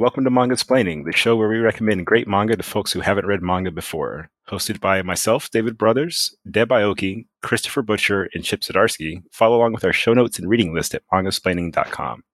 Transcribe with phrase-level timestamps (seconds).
[0.00, 3.00] and welcome to Manga Explaining, the show where we recommend great manga to folks who
[3.00, 4.30] haven't read manga before.
[4.48, 9.22] Hosted by myself, David Brothers, Deb Aoki, Christopher Butcher, and Chip Zdarsky.
[9.30, 12.24] Follow along with our show notes and reading list at mangaexplaining.com.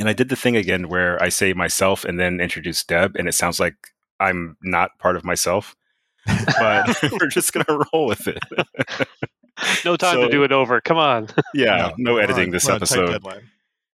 [0.00, 3.28] And I did the thing again where I say myself and then introduce Deb, and
[3.28, 3.76] it sounds like
[4.18, 5.76] I'm not part of myself,
[6.26, 8.42] but we're just going to roll with it.
[9.84, 10.80] no time so, to do it over.
[10.80, 11.28] Come on.
[11.54, 13.22] Yeah, no, no editing on, this episode.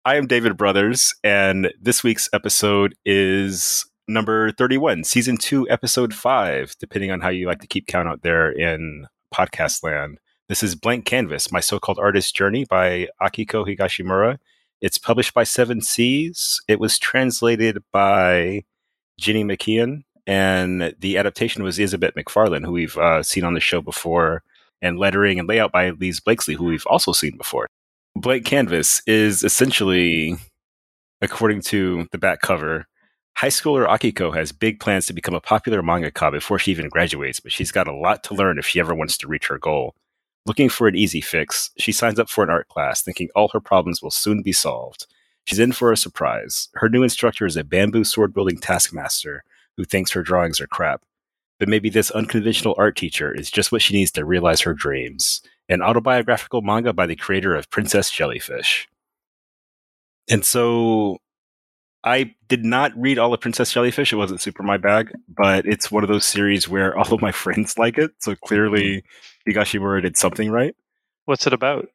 [0.06, 6.74] I am David Brothers, and this week's episode is number 31, season two, episode five,
[6.78, 10.18] depending on how you like to keep count out there in podcast land.
[10.46, 14.36] This is Blank Canvas, My So Called Artist Journey by Akiko Higashimura.
[14.82, 16.60] It's published by Seven Seas.
[16.68, 18.64] It was translated by
[19.18, 23.80] Jenny McKeon, and the adaptation was Ysabet MacFarlane, who we've uh, seen on the show
[23.80, 24.42] before,
[24.82, 27.68] and lettering and layout by Lys Blakeslee, who we've also seen before.
[28.16, 30.36] Blank Canvas is essentially,
[31.20, 32.86] according to the back cover,
[33.36, 37.40] high schooler Akiko has big plans to become a popular mangaka before she even graduates,
[37.40, 39.96] but she's got a lot to learn if she ever wants to reach her goal.
[40.46, 43.60] Looking for an easy fix, she signs up for an art class, thinking all her
[43.60, 45.06] problems will soon be solved.
[45.44, 46.68] She's in for a surprise.
[46.74, 49.42] Her new instructor is a bamboo sword building taskmaster
[49.76, 51.02] who thinks her drawings are crap.
[51.58, 55.40] But maybe this unconventional art teacher is just what she needs to realize her dreams
[55.68, 58.86] an autobiographical manga by the creator of Princess Jellyfish.
[60.28, 61.18] And so
[62.02, 64.12] I did not read all of Princess Jellyfish.
[64.12, 67.32] It wasn't super my bag, but it's one of those series where all of my
[67.32, 68.10] friends like it.
[68.18, 69.04] So clearly,
[69.48, 70.74] Higashimura did something right.
[71.24, 71.88] What's it about?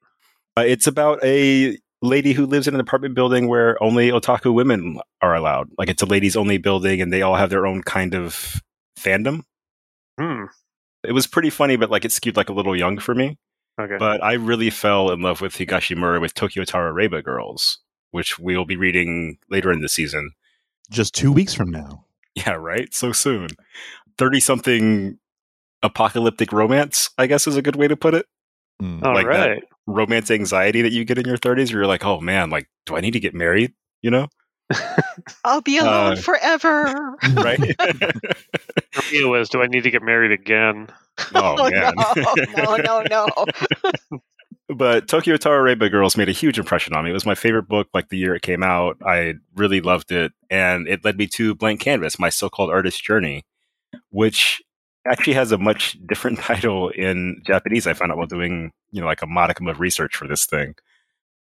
[0.58, 5.00] Uh, it's about a lady who lives in an apartment building where only otaku women
[5.22, 5.70] are allowed.
[5.78, 8.62] Like it's a ladies only building, and they all have their own kind of
[9.00, 9.44] fandom.
[10.20, 10.46] Hmm.
[11.04, 13.38] It was pretty funny, but like it skewed like a little young for me.
[13.80, 13.98] Okay.
[13.98, 17.80] But I really fell in love with Higashimura with Tokyo Tarareba Girls,
[18.12, 20.32] which we'll be reading later in the season.
[20.92, 22.06] Just two weeks from now.
[22.36, 22.94] Yeah, right?
[22.94, 23.48] So soon.
[24.18, 25.18] 30 something
[25.82, 28.26] apocalyptic romance, I guess is a good way to put it.
[28.82, 29.04] Mm.
[29.04, 29.38] All like right.
[29.38, 32.70] that romance anxiety that you get in your 30s, where you're like, oh man, like,
[32.86, 33.74] do I need to get married?
[34.02, 34.28] You know?
[35.44, 37.18] I'll be alone uh, forever.
[37.34, 37.60] Right?
[38.92, 40.88] For me, was, do I need to get married again?
[41.36, 41.94] Oh, oh man.
[42.58, 43.30] no, no, no,
[44.10, 44.20] no.
[44.76, 47.12] but Tokyo Tarareba Girls made a huge impression on me.
[47.12, 48.98] It was my favorite book like the year it came out.
[49.06, 50.34] I really loved it.
[50.50, 53.46] And it led me to Blank Canvas, my so called artist journey,
[54.10, 54.62] which
[55.10, 57.88] actually has a much different title in Japanese.
[57.88, 60.76] I found out while doing, you know, like a modicum of research for this thing.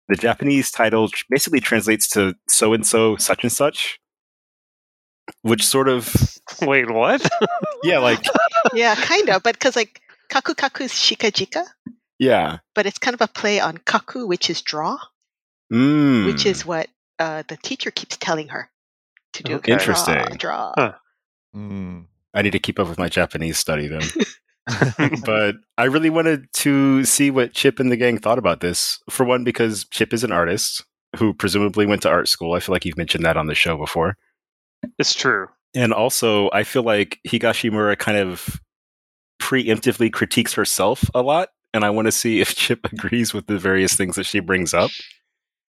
[0.08, 4.00] The Japanese title basically translates to so and so, such and such,
[5.42, 6.14] which sort of.
[6.62, 7.26] Wait, what?
[7.82, 8.24] yeah, like.
[8.74, 11.64] yeah, kind of, but because like kaku kaku is shikajika.
[12.18, 12.58] Yeah.
[12.74, 14.98] But it's kind of a play on kaku, which is draw,
[15.72, 16.26] mm.
[16.26, 16.88] which is what
[17.18, 18.70] uh, the teacher keeps telling her
[19.34, 19.54] to do.
[19.56, 19.72] Okay.
[19.72, 20.24] Interesting.
[20.38, 20.72] Draw.
[20.72, 20.72] draw.
[20.76, 20.92] Huh.
[21.54, 22.06] Mm.
[22.34, 24.02] I need to keep up with my Japanese study then.
[25.24, 28.98] but I really wanted to see what Chip and the gang thought about this.
[29.10, 30.84] For one, because Chip is an artist
[31.16, 32.54] who presumably went to art school.
[32.54, 34.16] I feel like you've mentioned that on the show before.
[34.98, 35.48] It's true.
[35.74, 38.60] And also, I feel like Higashimura kind of
[39.40, 41.50] preemptively critiques herself a lot.
[41.74, 44.74] And I want to see if Chip agrees with the various things that she brings
[44.74, 44.90] up.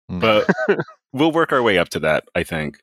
[0.09, 0.19] Hmm.
[0.19, 0.49] But
[1.13, 2.79] we'll work our way up to that, I think.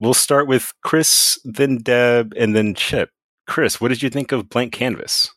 [0.00, 3.10] We'll start with Chris, then Deb, and then Chip.
[3.50, 5.34] Chris, what did you think of Blank Canvas?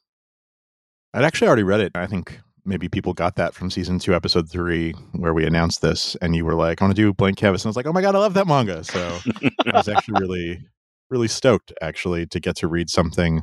[1.15, 1.93] I'd actually already read it.
[1.95, 6.15] I think maybe people got that from season two, episode three, where we announced this,
[6.21, 7.91] and you were like, "I want to do Blank Canvas," and I was like, "Oh
[7.91, 8.99] my god, I love that manga!" So
[9.65, 10.63] I was actually really,
[11.09, 13.41] really stoked actually to get to read something.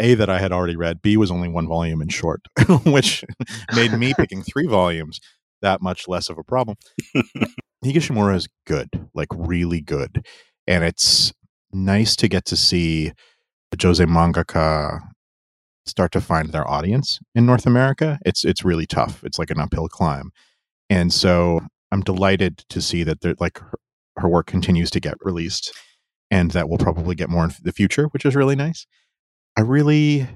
[0.00, 1.00] A that I had already read.
[1.00, 2.40] B was only one volume in short,
[2.86, 3.24] which
[3.76, 5.20] made me picking three volumes
[5.62, 6.76] that much less of a problem.
[7.84, 10.26] Higashimura is good, like really good,
[10.66, 11.32] and it's
[11.70, 13.12] nice to get to see
[13.70, 15.00] the Josei mangaka
[15.86, 19.22] start to find their audience in North America, it's it's really tough.
[19.24, 20.30] It's like an uphill climb,
[20.90, 21.60] and so
[21.92, 23.78] I'm delighted to see that like her,
[24.16, 25.72] her work continues to get released,
[26.30, 28.86] and that we'll probably get more in the future, which is really nice.
[29.56, 30.28] I really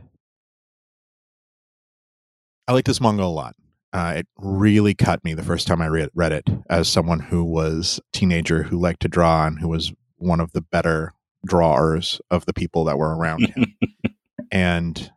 [2.69, 3.57] I like this manga a lot.
[3.93, 7.45] Uh, it really cut me the first time I read, read it as someone who
[7.45, 11.13] was a teenager who liked to draw and who was one of the better
[11.47, 13.77] drawers of the people that were around him.
[14.53, 15.11] and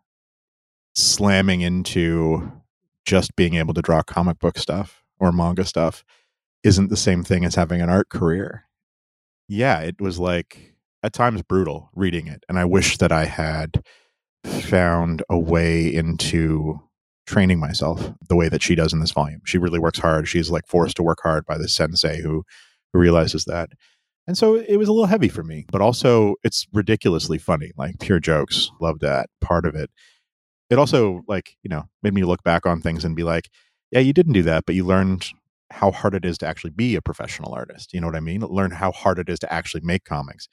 [0.96, 2.52] slamming into
[3.06, 6.04] just being able to draw comic book stuff or manga stuff
[6.64, 8.64] isn't the same thing as having an art career.
[9.48, 10.74] Yeah, it was like
[11.04, 12.44] at times brutal reading it.
[12.50, 13.84] And I wish that I had
[14.44, 16.80] found a way into
[17.28, 19.42] training myself the way that she does in this volume.
[19.46, 20.28] She really works hard.
[20.28, 22.44] She's like forced to work hard by this sensei who,
[22.92, 23.70] who realizes that.
[24.28, 28.00] And so it was a little heavy for me, but also it's ridiculously funny, like
[28.00, 28.72] pure jokes.
[28.82, 29.92] Love that part of it.
[30.70, 33.50] It also, like, you know, made me look back on things and be like,
[33.92, 35.28] yeah, you didn't do that, but you learned
[35.72, 37.94] how hard it is to actually be a professional artist.
[37.94, 38.42] You know what I mean?
[38.42, 40.48] Learn how hard it is to actually make comics.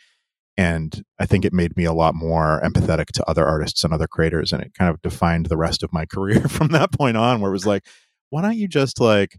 [0.57, 4.07] And I think it made me a lot more empathetic to other artists and other
[4.07, 4.53] creators.
[4.53, 7.51] And it kind of defined the rest of my career from that point on, where
[7.51, 7.87] it was like,
[8.29, 9.39] why don't you just like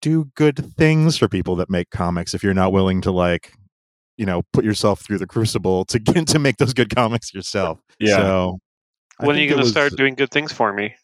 [0.00, 3.52] do good things for people that make comics if you're not willing to like
[4.16, 7.80] you know put yourself through the crucible to get to make those good comics yourself
[7.98, 8.16] Yeah.
[8.16, 8.58] so
[9.18, 10.94] when are you going to was- start doing good things for me?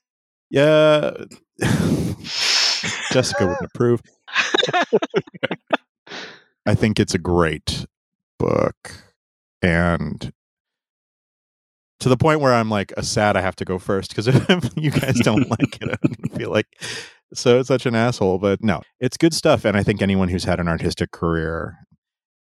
[0.51, 1.11] yeah
[3.11, 4.01] jessica wouldn't approve
[6.67, 7.87] i think it's a great
[8.39, 8.93] book
[9.63, 10.33] and
[12.01, 14.71] to the point where i'm like a sad i have to go first because if
[14.77, 16.67] you guys don't like it i feel like
[17.35, 20.61] so such an asshole but no it's good stuff and i think anyone who's had
[20.61, 21.79] an artistic career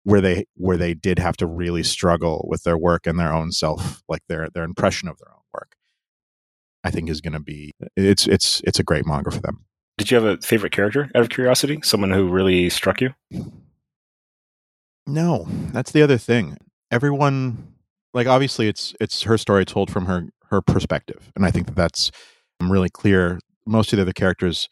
[0.04, 3.52] where they where they did have to really struggle with their work and their own
[3.52, 5.76] self like their their impression of their own work
[6.84, 9.66] i think is going to be it's it's it's a great manga for them
[9.98, 11.80] Did you have a favorite character out of curiosity?
[11.84, 13.14] Someone who really struck you?
[15.08, 16.58] No, that's the other thing.
[16.92, 17.74] Everyone,
[18.14, 21.76] like, obviously, it's it's her story told from her her perspective, and I think that
[21.76, 22.12] that's
[22.60, 23.40] um, really clear.
[23.66, 24.70] Most of the other characters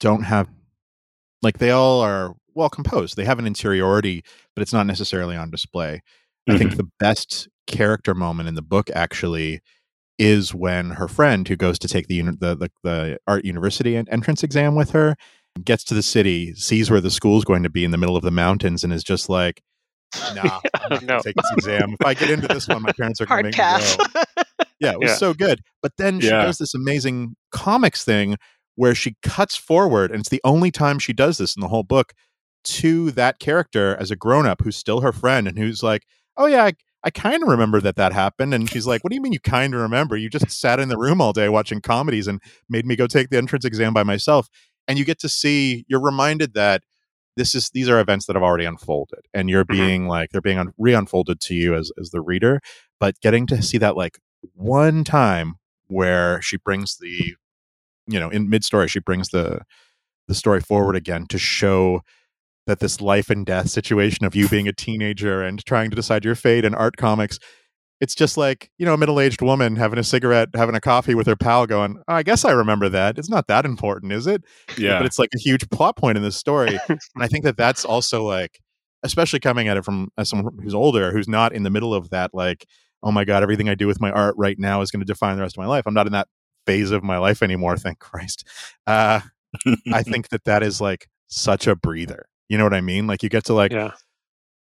[0.00, 0.48] don't have,
[1.42, 3.16] like, they all are well composed.
[3.16, 4.22] They have an interiority,
[4.54, 6.02] but it's not necessarily on display.
[6.48, 6.78] I think mm-hmm.
[6.78, 9.60] the best character moment in the book actually
[10.18, 13.96] is when her friend who goes to take the uni- the, the, the art university
[13.96, 15.14] en- entrance exam with her
[15.64, 18.22] gets to the city, sees where the school's going to be in the middle of
[18.22, 19.62] the mountains, and is just like,
[20.34, 21.18] "Nah, I'm not No.
[21.20, 21.94] take this exam.
[21.98, 24.04] If I get into this one, my parents are going to Hard make me
[24.36, 24.42] go."
[24.80, 25.16] Yeah, it was Yeah.
[25.16, 25.60] so good.
[25.82, 26.42] But then she Yeah.
[26.44, 28.36] does this amazing comics thing
[28.76, 31.82] where she cuts forward, and it's the only time she does this in the whole
[31.82, 32.12] book
[32.64, 36.02] to that character as a grown up who's still her friend and who's like,
[36.36, 36.72] "Oh yeah, I,
[37.04, 39.40] I kind of remember that that happened." And she's like, "What do you mean you
[39.40, 40.16] kind of remember?
[40.16, 43.30] You just sat in the room all day watching comedies and made me go take
[43.30, 44.48] the entrance exam by myself."
[44.86, 46.82] And you get to see, you're reminded that
[47.36, 49.68] this is these are events that have already unfolded, and you're Mhm.
[49.72, 52.60] being like they're being un- re-unfolded to you as as the reader.
[53.00, 54.18] But getting to see that like
[54.54, 55.54] one time
[55.86, 57.34] where she brings the
[58.06, 59.60] you know in mid story she brings the
[60.28, 62.00] the story forward again to show
[62.66, 66.24] that this life and death situation of you being a teenager and trying to decide
[66.24, 67.38] your fate in art comics
[68.00, 71.26] it's just like you know a middle-aged woman having a cigarette having a coffee with
[71.26, 74.44] her pal going oh, i guess i remember that it's not that important is it
[74.76, 74.98] Yeah.
[74.98, 77.84] but it's like a huge plot point in this story and i think that that's
[77.84, 78.60] also like
[79.02, 82.10] especially coming at it from as someone who's older who's not in the middle of
[82.10, 82.66] that like
[83.02, 85.36] oh my god everything i do with my art right now is going to define
[85.36, 85.84] the rest of my life.
[85.86, 86.28] I'm not in that
[86.66, 88.44] phase of my life anymore thank christ.
[88.86, 89.20] Uh,
[89.92, 93.06] i think that that is like such a breather you know what i mean?
[93.06, 93.92] Like you get to like yeah.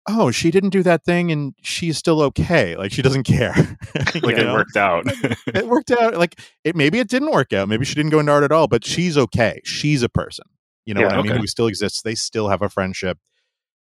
[0.08, 2.76] oh she didn't do that thing and she's still okay.
[2.78, 3.54] Like she doesn't care.
[3.96, 4.54] Like it know?
[4.54, 5.04] worked out.
[5.48, 7.68] it worked out like it maybe it didn't work out.
[7.70, 9.62] Maybe she didn't go into art at all but she's okay.
[9.64, 10.46] She's a person.
[10.86, 11.32] You know Yeah, what i mean?
[11.32, 11.42] okay.
[11.42, 12.02] who still exists.
[12.04, 13.18] They still have a friendship.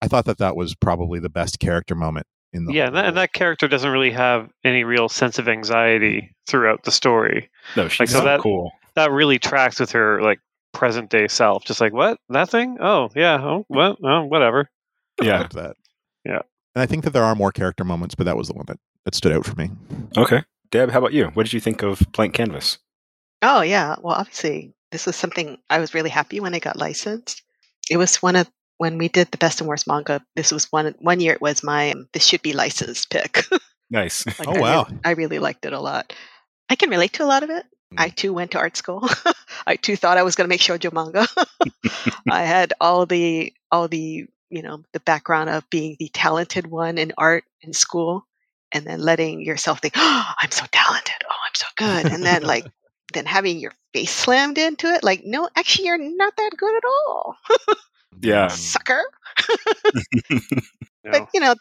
[0.00, 3.04] I thought that that was probably the best character moment in the Yeah, and that,
[3.06, 7.50] and that character doesn't really have any real sense of anxiety throughout the story.
[7.76, 8.72] no, she's Like, so so that- cool.
[8.96, 10.38] That really tracks with her like
[10.72, 11.64] present day self.
[11.64, 12.78] Just like what that thing?
[12.80, 13.38] Oh yeah.
[13.42, 13.98] Oh what?
[14.04, 14.70] Oh whatever.
[15.22, 15.40] Yeah.
[15.40, 15.76] loved that
[16.24, 16.40] Yeah.
[16.74, 18.78] and i think that there are more character moments but that was the one that,
[19.04, 19.70] that stood out for me
[20.16, 20.42] Okay.
[20.72, 21.26] Deb, how about you?
[21.34, 22.78] What did you think of Blank Canvas?
[23.42, 23.94] Oh yeah.
[24.02, 27.42] Well, obviously, this was something I was really happy when I got licensed.
[27.90, 30.24] It was one of when we did the best and worst manga.
[30.36, 31.34] This was one one year.
[31.34, 33.44] It was my um, this should be licensed pick.
[33.90, 34.26] Nice.
[34.26, 34.84] like, Oh, I wow.
[34.88, 36.12] really, I really liked it a lot.
[36.70, 37.64] I can relate to a lot of it.
[37.96, 39.08] I too went to art school.
[39.66, 41.28] I too thought I was going to make shoujo manga.
[42.30, 46.98] I had all the all the you know the background of being the talented one
[46.98, 48.26] in art in school,
[48.72, 51.14] and then letting yourself think, "Oh, I'm so talented.
[51.30, 52.66] Oh, I'm so good," and then like
[53.12, 56.84] then having your face slammed into it, like, no, actually, you're not that good at
[56.84, 57.36] all,
[58.20, 58.48] Yeah.
[58.48, 59.02] sucker.
[59.92, 60.00] You
[61.10, 61.54] But you know,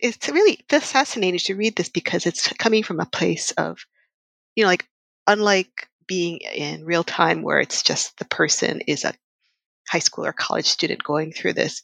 [0.00, 3.78] it's really fascinating to read this because it's coming from a place of,
[4.56, 4.88] you know, like
[5.26, 9.14] unlike being in real time where it's just the person is a
[9.88, 11.82] high school or college student going through this.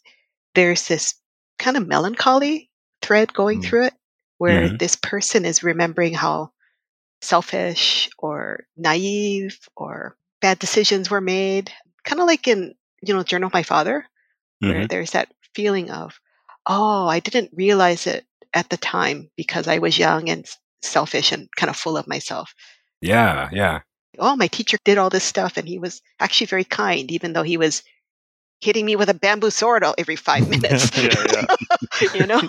[0.55, 1.15] There's this
[1.59, 2.71] kind of melancholy
[3.03, 3.65] thread going Mm.
[3.65, 3.95] through it
[4.39, 4.79] where Mhm.
[4.79, 6.53] this person is remembering how
[7.23, 11.73] selfish or naive or bad decisions were made.
[12.05, 14.07] Kind of like in, you know, Journal of My Father,
[14.61, 14.89] where Mhm.
[14.89, 16.19] there's that feeling of,
[16.67, 20.47] oh, I didn't realize it at the time because I was young and
[20.83, 22.55] selfish and kind of full of myself.
[23.01, 23.49] Yeah.
[23.53, 23.81] Yeah.
[24.19, 27.43] Oh, my teacher did all this stuff and he was actually very kind, even though
[27.43, 27.83] he was
[28.61, 30.91] hitting me with a bamboo sword every five minutes.
[30.99, 31.47] yeah, yeah.
[32.15, 32.43] you know?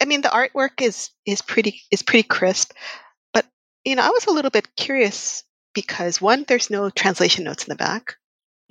[0.00, 2.72] I mean, the artwork is is pretty is pretty crisp,
[3.32, 3.46] but
[3.84, 7.70] you know, I was a little bit curious because one, there's no translation notes in
[7.70, 8.16] the back,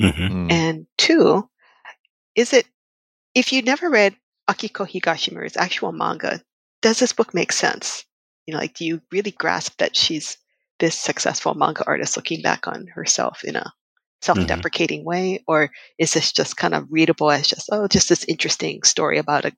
[0.01, 0.33] Mm-hmm.
[0.33, 0.51] Mm.
[0.51, 1.47] and two,
[2.35, 2.65] is it
[3.35, 4.15] if you never read
[4.50, 6.41] Akiko Higashimura's actual manga,
[6.81, 8.05] does this book make sense?
[8.45, 10.38] You know, like do you really grasp that she's
[10.79, 13.71] this successful manga artist looking back on herself in a
[14.21, 15.69] self-deprecating way, or
[16.00, 19.51] is this just kind of readable as just oh, just this interesting story about a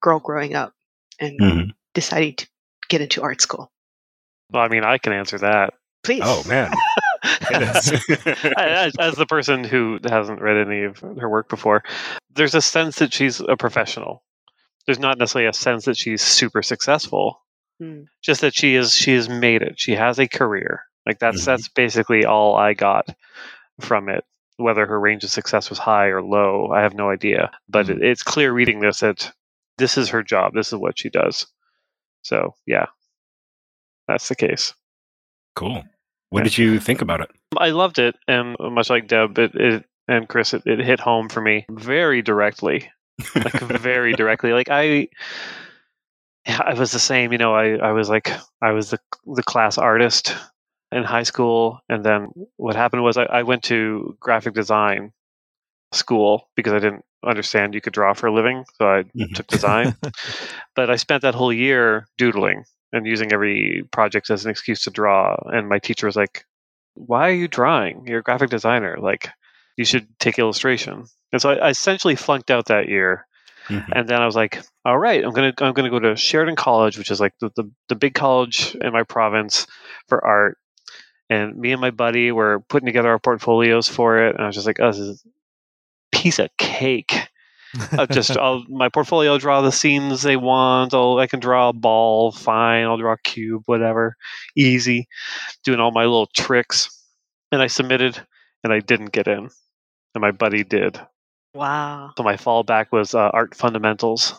[0.00, 0.72] girl growing up
[1.20, 1.70] and Mhm.
[1.94, 2.48] deciding to
[2.88, 3.70] get into art school?
[4.50, 5.74] Well, I mean, I can answer that.
[6.02, 6.22] Please.
[6.24, 6.82] Oh man, It is.
[8.58, 11.82] as, as the person who hasn't read any of her work before,
[12.34, 14.22] there's a sense that she's a professional.
[14.86, 17.42] There's not necessarily a sense that she's super successful.
[17.80, 18.02] Hmm.
[18.22, 19.78] Just that she is she has made it.
[19.78, 20.82] She has a career.
[21.06, 21.46] Like that's Mhm.
[21.46, 23.08] that's basically all I got
[23.80, 24.24] from it.
[24.56, 27.50] Whether her range of success was high or low, I have no idea.
[27.68, 27.96] But Mhm.
[27.96, 29.30] it, it's clear reading this that
[29.76, 30.54] this is her job.
[30.54, 31.46] This is what she does.
[32.22, 32.86] So yeah,
[34.08, 34.74] that's the case.
[35.54, 35.82] cool.
[36.30, 37.30] What did you think about it?
[37.56, 41.28] I loved it, and much like Deb it, it, and Chris, it, it hit home
[41.28, 42.90] for me very directly,
[43.34, 44.52] like very directly.
[44.52, 45.08] Like I,
[46.46, 47.32] I was the same.
[47.32, 48.30] You know, I, I was like
[48.62, 48.98] I was the
[49.34, 50.34] the class artist
[50.92, 55.12] in high school, and then what happened was I, I went to graphic design
[55.92, 59.34] school because I didn't understand you could draw for a living, so I Mhm.
[59.34, 59.96] took design.
[60.76, 64.90] but I spent that whole year doodling and using every project as an excuse to
[64.90, 65.36] draw.
[65.46, 66.44] And my teacher was like,
[66.94, 68.06] "Why are you drawing?
[68.06, 68.96] You're a graphic designer.
[68.98, 69.30] Like,
[69.76, 73.26] you should take illustration." And so I, I essentially flunked out that year.
[73.68, 73.88] Mhm.
[73.92, 76.96] And then I was like, "All right, I'm gonna I'm gonna go to Sheridan College,
[76.98, 79.66] which is like the the, the big college in my province
[80.08, 80.58] for art."
[81.30, 84.54] And me and my buddy were putting together our portfolios for it, and I was
[84.54, 87.27] just like, "Oh, this is a piece of cake."
[87.92, 90.94] I'll just I'll my portfolio I'll draw the scenes they want.
[90.94, 92.84] I'll I can draw a ball, fine.
[92.84, 94.16] I'll draw a cube, whatever,
[94.56, 95.08] easy.
[95.64, 96.90] Doing all my little tricks,
[97.52, 98.20] and I submitted,
[98.64, 99.48] and I didn't get in,
[100.14, 101.00] and my buddy did.
[101.54, 102.12] Wow.
[102.16, 104.34] So my fallback was uh, art fundamentals,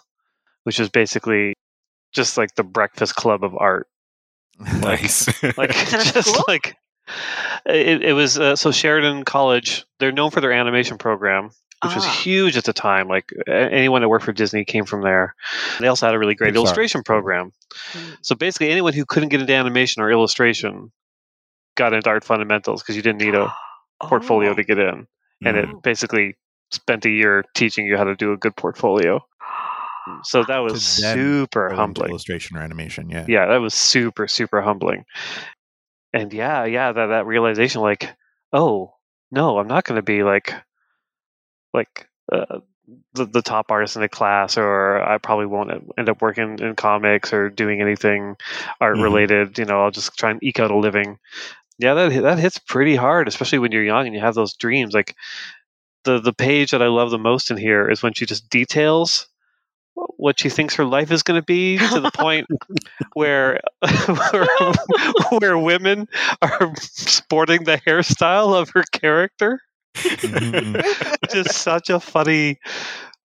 [0.64, 1.54] which is basically
[2.14, 3.88] just like the breakfast club of art.
[4.82, 5.28] Nice.
[5.58, 6.44] Like Sounds just cool.
[6.48, 6.76] like
[7.66, 8.38] it, it was.
[8.38, 11.52] Uh, so Sheridan College, they're known for their animation program
[11.84, 12.10] which was Ah.
[12.24, 13.08] huge at the time.
[13.08, 15.36] Like anyone that worked for Disney came from there.
[15.80, 16.58] They also had a really great Pixar.
[16.58, 17.52] illustration program.
[17.94, 18.18] Mm.
[18.22, 20.92] So basically, anyone who couldn't get into animation or illustration
[21.76, 23.54] got into art fundamentals because you didn't need a
[24.04, 24.56] portfolio Oh.
[24.56, 25.08] to get in,
[25.46, 25.64] and Mhm.
[25.78, 26.36] it basically
[26.72, 29.26] spent a year teaching you how to do a good portfolio.
[30.24, 32.10] So that was super humbling.
[32.10, 33.10] illustration or animation.
[33.10, 33.26] Yeah.
[33.28, 35.06] Yeah, that was super super humbling.
[36.14, 38.14] And yeah, yeah, that that realization, like,
[38.52, 38.96] oh
[39.32, 40.54] no, I'm not going to be like,
[41.74, 42.60] like uh,
[43.14, 46.76] the the top artist in the class, or I probably won't end up working in
[46.76, 48.36] comics or doing anything
[48.82, 49.04] art Mhm.
[49.04, 49.58] related.
[49.60, 51.20] You know, I'll just try and eke out a living.
[51.80, 54.94] Yeah, that that hits pretty hard, especially when you're young and you have those dreams.
[54.94, 55.16] Like
[56.06, 59.28] the the page that I love the most in here is when she just details
[60.18, 62.48] what she thinks her life is going to be to the point
[63.14, 63.60] where,
[64.32, 64.48] where
[65.40, 66.08] where women
[66.42, 69.62] are sporting the hairstyle of her character
[69.96, 71.22] Mhm.
[71.22, 72.60] which is such a funny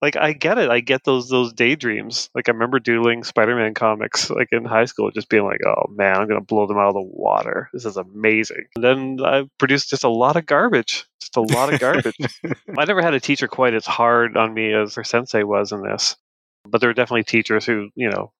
[0.01, 2.29] like i get it i get those those daydreams.
[2.35, 6.17] Like i remember doodling spider-man comics like in high school just being like oh man
[6.17, 7.69] i'm gonna blow them out of the water.
[7.73, 8.65] This is amazing.
[8.75, 12.15] And then i produced just a lot of garbage just a lot of garbage.
[12.77, 15.81] I never had a teacher quite as hard on me as her sensei was in
[15.81, 16.15] this
[16.67, 18.31] but there were definitely teachers who you know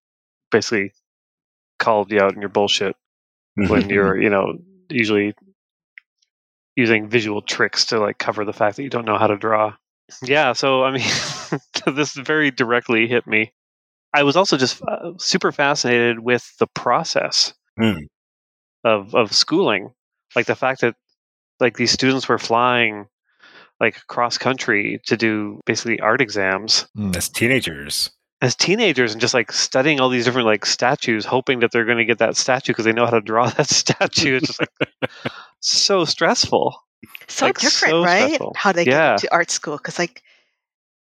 [0.52, 0.92] basically
[1.80, 2.96] called you out in your bullshit
[3.56, 4.58] when you're you know
[4.90, 5.34] usually
[6.76, 9.74] using visual tricks to like cover the fact that you don't know how to draw
[10.24, 11.08] yeah so i mean
[11.96, 13.52] this very directly hit me
[14.14, 18.00] i was also just uh, super fascinated with the process Hmm.
[18.84, 19.92] of of schooling
[20.36, 20.96] like the fact that
[21.60, 23.08] like these students were flying
[23.82, 27.16] like cross country to do basically art exams Mm.
[27.16, 28.12] As teenagers.
[28.42, 31.98] As teenagers and just like studying all these different like statues hoping that they're going
[31.98, 35.12] to get that statue because they know how to draw that statue it's just like
[35.60, 36.76] so stressful
[37.28, 38.30] so like, different, so right?
[38.32, 38.54] stressful.
[38.56, 38.92] How they Yeah.
[38.94, 40.24] get into art school because, like,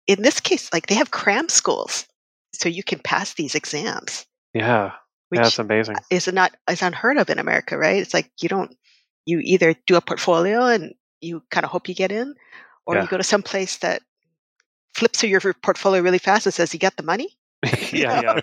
[0.07, 2.07] in this case, like they have cram schools,
[2.53, 4.91] so you can pass these exams, yeah
[5.29, 8.01] which yeah it's amazing is not is unheard of in America, right?
[8.01, 8.75] It's like you don't
[9.25, 12.35] you either do a portfolio and you kind of hope you get in,
[12.85, 13.01] or Yeah.
[13.01, 14.01] you go to some place that
[14.95, 17.29] flips through your portfolio really fast and says you got the money.
[17.91, 18.39] yeah yeah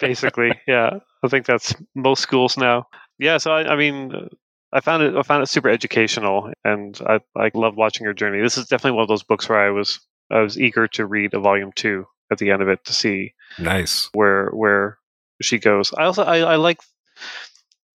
[0.00, 2.84] basically yeah i think that's most schools now
[3.18, 4.28] yeah so i, I mean
[4.74, 8.42] I found it I found it super educational, and I I love watching her journey.
[8.42, 10.00] This is definitely one of those books where I was
[10.32, 13.34] I was eager to read a volume two at the end of it to see
[13.56, 14.98] nice where where
[15.40, 15.92] she goes.
[15.96, 16.80] I also I, I like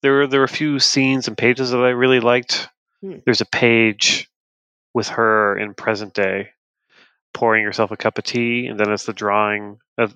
[0.02, 2.70] there were there were a few scenes and pages that I really liked.
[3.02, 3.18] Hmm.
[3.26, 4.30] There's a page
[4.94, 6.52] with her in present day
[7.39, 10.13] pouring herself a cup of tea, and then it's the drawing of,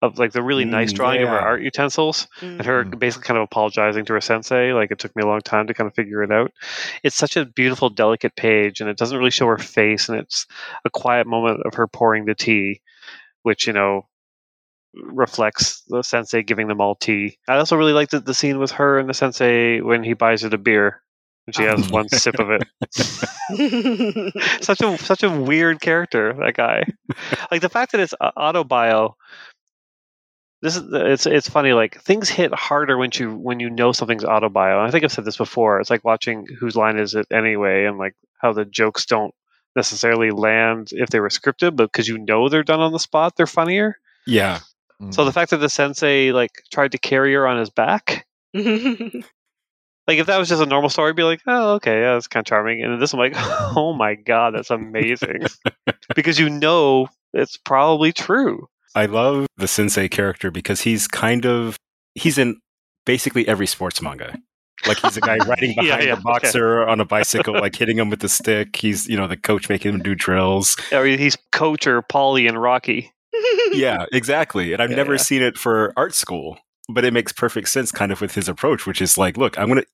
[0.00, 2.98] of like the really nice Mm, drawing of her art utensils, and her Mm.
[3.00, 4.72] basically kind of apologizing to her sensei.
[4.72, 6.52] Like it took me a long time to kind of figure it out.
[7.02, 10.46] It's such a beautiful, delicate page, and it doesn't really show her face, and it's
[10.84, 12.80] a quiet moment of her pouring the tea,
[13.42, 14.06] which you know
[14.94, 17.36] reflects the sensei giving them all tea.
[17.48, 20.42] I also really liked the, the scene with her and the sensei when he buys
[20.42, 21.01] her the beer.
[21.46, 22.62] And she has one sip of it.
[24.64, 26.84] Such a such a weird character, that guy.
[27.50, 29.14] Like the fact that it's uh, autobio.
[30.60, 31.72] This is it's it's funny.
[31.72, 34.78] Like things hit harder when you when you know something's autobio.
[34.78, 35.80] And I think I've said this before.
[35.80, 39.34] It's like watching whose line is it anyway, and like how the jokes don't
[39.74, 43.34] necessarily land if they were scripted, but because you know they're done on the spot,
[43.36, 43.96] they're funnier.
[44.26, 44.60] yeah
[45.10, 48.26] So the fact that the sensei like tried to carry her on his back,
[50.06, 52.28] like if that was just a normal story, I'd be like, oh okay, yeah, that's
[52.28, 52.82] kind of charming.
[52.82, 55.44] And this, I'm like, oh my god, that's amazing,
[56.14, 58.68] because you know it's probably true.
[58.94, 61.76] I love the sensei character because he's kind of
[62.14, 62.60] he's in
[63.06, 64.38] basically every sports manga.
[64.86, 68.10] Like he's a guy riding behind yeah, the boxer on a bicycle, like hitting him
[68.10, 68.76] with the stick.
[68.76, 70.76] He's you know the coach making him do drills.
[70.92, 73.12] Or he's coach or Paulie and Rocky.
[73.72, 74.72] Yeah, exactly.
[74.72, 75.18] And I've Yeah, never yeah.
[75.22, 76.58] seen it for art school,
[76.92, 79.68] but it makes perfect sense kind of with his approach, which is like, look, I'm
[79.68, 79.84] gonna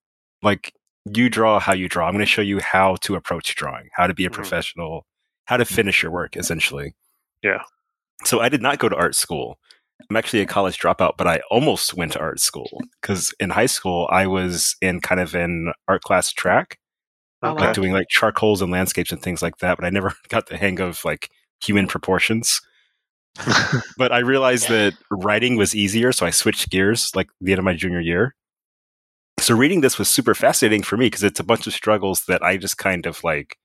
[0.43, 0.73] like
[1.05, 2.07] you draw how you draw.
[2.07, 4.35] I'm gonna show you how to approach drawing, how to be a Mhm.
[4.35, 5.07] professional,
[5.47, 6.95] how to finish your work, essentially.
[7.43, 7.63] Yeah.
[8.25, 9.59] So I did not go to art school.
[10.11, 13.67] I'm actually a college dropout, but I almost went to art school because in high
[13.67, 16.79] school I was in kind of an art class track,
[17.43, 17.67] Oh, Okay.
[17.67, 19.77] like doing like charcoals and landscapes and things like that.
[19.79, 21.31] But I never got the hang of like
[21.63, 22.61] human proportions.
[23.97, 27.65] but I realized that writing was easier, so I switched gears like the end of
[27.65, 28.35] my junior year.
[29.41, 32.43] So reading this was super fascinating for me because it's a bunch of struggles that
[32.43, 33.57] I just kind of like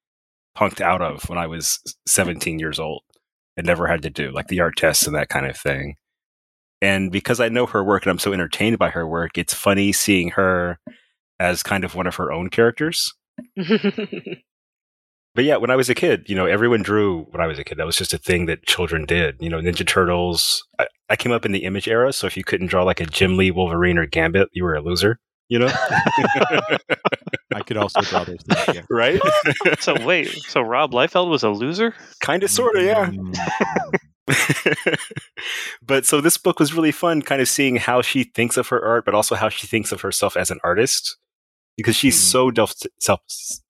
[0.58, 3.02] punked out of when I was 17 years old
[3.58, 5.96] and never had to do, like the art tests and that kind of thing.
[6.82, 9.94] And because I know her work and I'm so entertained by her work, it's funny
[9.94, 10.80] seeing her
[11.40, 13.14] as kind of one of her own characters.
[15.36, 17.64] But yeah, when I was a kid, you know, everyone drew when I was a
[17.64, 17.78] kid.
[17.80, 19.38] That was just a thing that children did.
[19.40, 20.64] You know, Ninja Turtles.
[20.80, 23.06] I, I came up in the image era, so if you couldn't draw like a
[23.06, 25.20] Jim Lee, Wolverine, or Gambit, you were a loser.
[25.50, 25.68] You know,
[27.54, 28.76] I could also draw those things.
[28.76, 28.82] Yeah.
[28.90, 29.20] right?
[29.80, 31.94] so wait, so Rob Liefeld was a loser?
[32.22, 33.10] kind of, sort of, yeah.
[33.10, 33.36] Mm,
[35.86, 38.84] but so this book was really fun, kind of seeing how she thinks of her
[38.84, 41.18] art, but also how she thinks of herself as an artist,
[41.76, 42.32] because she's Hmm.
[42.32, 43.20] so self, self,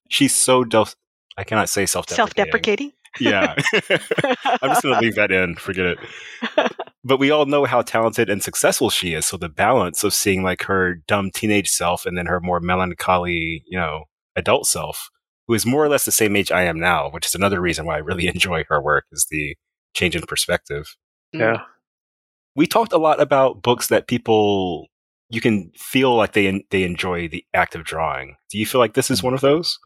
[0.09, 0.95] she's so self.
[1.37, 2.91] I cannot say self Self-deprecating.
[3.19, 3.55] Yeah.
[3.91, 5.55] I'm just going to leave that in.
[5.55, 6.71] Forget it.
[7.05, 9.25] But we all know how talented and successful she is.
[9.25, 13.61] So the balance of seeing like her dumb teenage self and then her more melancholy,
[13.67, 14.05] you know,
[14.37, 15.09] adult self,
[15.45, 17.85] who is more or less the same age I am now, which is another reason
[17.85, 19.57] why I really enjoy her work is the
[19.93, 20.95] change in perspective.
[21.35, 21.39] Mm.
[21.41, 21.61] Yeah.
[22.55, 24.87] We talked a lot about books that people
[25.27, 28.37] you can feel like they they enjoy the act of drawing.
[28.49, 29.25] Do you feel like this is mm.
[29.25, 29.77] one of those?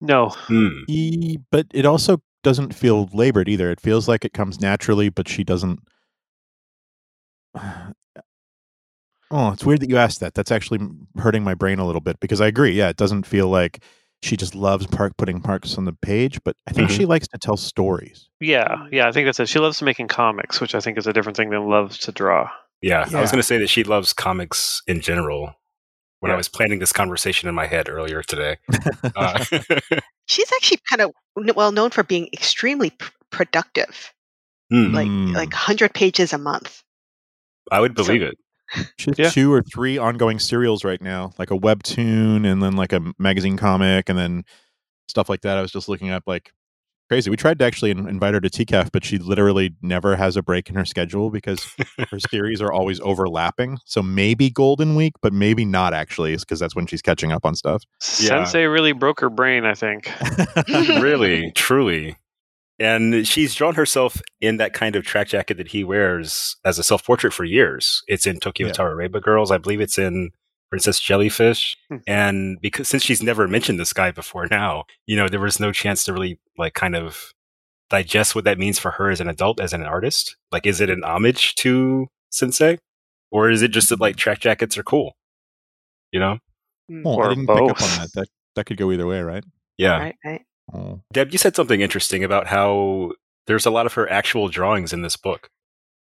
[0.00, 0.28] No.
[0.30, 0.68] Hmm.
[0.88, 3.70] E- but it also doesn't feel labored either.
[3.70, 5.80] It feels like it comes naturally, but she doesn't.
[9.30, 10.32] Oh, it's weird that you asked that.
[10.32, 10.80] That's actually
[11.18, 12.70] hurting my brain a little bit because I agree.
[12.72, 13.82] Yeah, it doesn't feel like
[14.22, 16.96] she just loves park putting parks on the page, but I think Mhm.
[16.96, 18.30] she likes to tell stories.
[18.40, 19.50] Yeah, yeah, I think that's it.
[19.50, 22.48] She loves making comics, which I think is a different thing than loves to draw.
[22.80, 25.54] Yeah, I was going to say that she loves comics in general.
[26.20, 28.56] When I was planning this conversation in my head earlier today,
[29.16, 29.44] uh,
[30.26, 31.12] She's actually kind of
[31.56, 34.12] well known for being extremely pr- productive,
[34.70, 35.34] hmm, like Mm.
[35.34, 36.82] like hundred pages a month.
[37.70, 38.36] I would believe it.
[38.98, 39.30] She has Yeah.
[39.30, 43.56] two or three ongoing serials right now, like a webtoon and then like a magazine
[43.56, 44.44] comic and then
[45.08, 45.56] stuff like that.
[45.56, 46.52] I was just looking up like
[47.08, 47.30] crazy.
[47.30, 50.68] We tried to actually invite her to TCAF, but she literally never has a break
[50.68, 51.66] in her schedule because
[52.10, 53.78] her series are always overlapping.
[53.84, 57.54] So maybe Golden Week, but maybe not actually, because that's when she's catching up on
[57.54, 57.82] stuff.
[58.20, 58.28] Yeah.
[58.44, 60.10] Sensei really broke her brain, I think.
[60.68, 62.16] really, truly.
[62.80, 66.84] And she's drawn herself in that kind of track jacket that he wears as a
[66.84, 68.02] self portrait for years.
[68.06, 68.72] It's in Tokyo Yeah.
[68.74, 69.50] Tarareba Girls.
[69.50, 70.30] I believe it's in
[70.70, 71.76] Princess Jellyfish.
[71.88, 71.96] Hmm.
[72.06, 75.72] And because since she's never mentioned this guy before now, you know, there was no
[75.72, 77.32] chance to really like kind of
[77.90, 80.36] digest what that means for her as an adult, as an artist.
[80.52, 82.78] Like, is it an homage to Sensei?
[83.30, 85.16] Or is it just that like track jackets are cool?
[86.12, 86.38] You know?
[87.04, 87.78] Oh, Or I didn't pick up on both.
[87.78, 88.08] that.
[88.14, 89.44] That that could go either way, right?
[89.76, 89.98] Yeah.
[89.98, 90.42] Right, right.
[90.72, 91.00] Oh.
[91.12, 93.12] Deb, you said something interesting about how
[93.46, 95.48] there's a lot of her actual drawings in this book.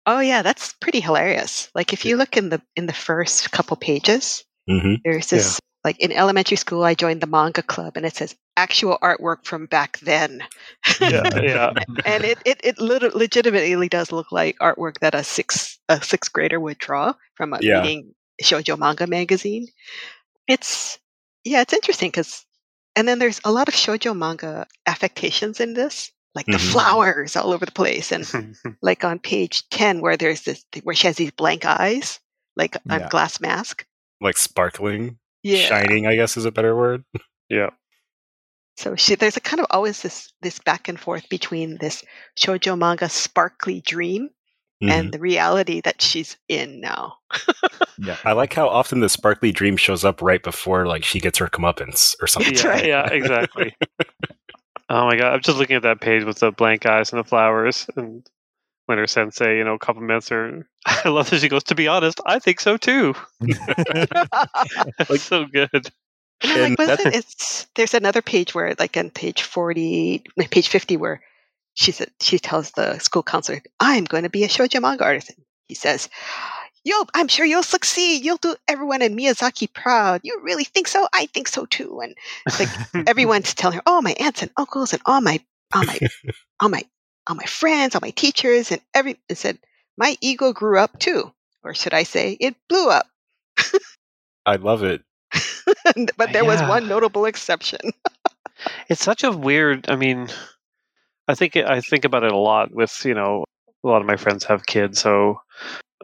[0.08, 1.69] Oh yeah, that's pretty hilarious.
[1.75, 4.95] Like if you look in the in the first couple pages, Mm-hmm.
[5.04, 8.97] there's this like in elementary school I joined the manga club and it says actual
[9.04, 10.41] artwork from back then.
[10.99, 11.73] Yeah, yeah.
[12.06, 16.34] and it, it, it lit- legitimately does look like artwork that a six a sixth
[16.34, 17.82] grader would draw from a Yeah.
[17.82, 19.67] reading shoujo manga magazine.
[20.47, 20.97] It's
[21.43, 22.43] yeah, it's interesting because,
[22.95, 26.71] and then there's a lot of shoujo manga affectations in this, like the Mhm.
[26.71, 28.25] flowers all over the place, and
[28.82, 32.19] like on page ten where there's this where she has these blank eyes,
[32.56, 33.10] like a Yeah.
[33.10, 33.86] glass mask.
[34.21, 37.04] Like sparkling, Yeah, shining, I guess is a better word.
[37.49, 37.69] yeah.
[38.78, 42.04] So she, there's a kind of always this this back and forth between this
[42.38, 44.30] shoujo manga sparkly dream
[44.84, 44.91] Mhm.
[44.91, 47.15] and the reality that she's in now.
[47.97, 48.17] Yeah.
[48.25, 51.47] I like how often the sparkly dream shows up right before like she gets her
[51.47, 52.54] comeuppance or something.
[52.56, 52.86] Yeah, right.
[52.86, 53.73] yeah, exactly.
[54.89, 57.23] oh my god, I'm just looking at that page with the blank eyes and the
[57.28, 58.28] flowers, and
[58.86, 60.67] when her sensei, you know, compliments her.
[60.86, 61.63] I love that she goes.
[61.65, 63.15] To be honest, I think so too.
[63.41, 65.69] It's so good.
[66.41, 67.15] And I'm like, was it?
[67.15, 71.21] It's there's another page where, like, on page forty, no, page fifty, where
[71.74, 75.30] she said she tells the school counselor, "I'm going to be a shoujo manga artist."
[75.30, 76.10] And he says,
[76.84, 78.24] "You'll, I'm sure you'll succeed.
[78.24, 80.21] You'll do everyone in Miyazaki proud.
[80.24, 81.08] You really think so?
[81.13, 82.15] I think so too." And
[82.60, 82.69] like
[83.08, 85.39] everyone's telling her, "Oh, my aunts and uncles and all my,
[85.74, 86.00] all my,
[86.60, 86.84] all my,
[87.27, 89.59] all my friends, all my teachers, and every." It said,
[89.97, 91.33] "My ego grew up too,
[91.63, 93.07] or should I say, it blew up."
[94.45, 95.01] I love it.
[96.17, 97.79] but there was one notable exception.
[98.89, 99.89] it's such a weird.
[99.89, 100.29] I mean,
[101.27, 102.71] I think I think about it a lot.
[102.71, 103.43] With you know,
[103.83, 105.41] a lot of my friends have kids, so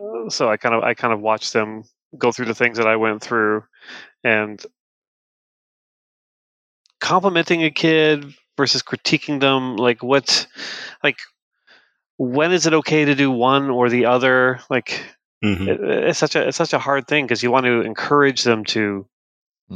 [0.01, 1.84] uh, so I kind of I kind of watch them
[2.17, 3.63] go through the things that I went through,
[4.23, 4.63] and
[6.99, 9.78] complimenting a kid versus critiquing them.
[9.78, 10.48] Like what,
[11.04, 11.18] like
[12.18, 14.60] when is it okay to do one or the other?
[14.70, 15.04] Like
[15.44, 15.68] Mhm.
[15.68, 18.64] it, it's such a it's such a hard thing because you want to encourage them
[18.66, 19.08] to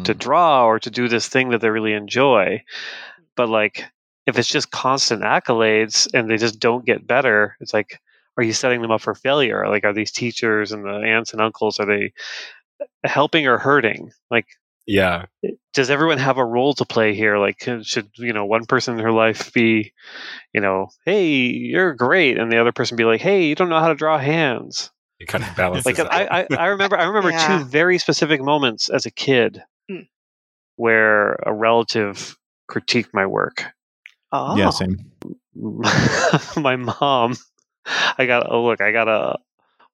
[0.04, 0.20] to Mm.
[0.20, 2.62] draw or to do this thing that they really enjoy.
[3.36, 3.86] But like
[4.28, 8.00] if it's just constant accolades and they just don't get better, it's like
[8.38, 9.68] are you setting them up for failure?
[9.70, 12.12] Like are these teachers and the aunts and uncles are they
[13.06, 14.12] helping or hurting?
[14.30, 14.48] Like
[14.88, 15.26] Yeah.
[15.74, 17.38] does everyone have a role to play here?
[17.38, 19.93] Like uh, should you know one person in her life be,
[20.54, 23.80] you know, hey, you're great, and the other person be like, hey, you don't know
[23.80, 24.91] how to draw hands.
[25.19, 26.13] It kind of balances Like out.
[26.13, 27.60] I, I, I remember, I remember Yeah.
[27.60, 30.02] two very specific moments as a kid Hmm.
[30.76, 32.38] where a relative
[32.69, 33.65] critiqued my work.
[34.32, 34.98] Oh, Yeah, same.
[36.58, 37.36] my mom,
[38.17, 39.38] I got oh look, I got a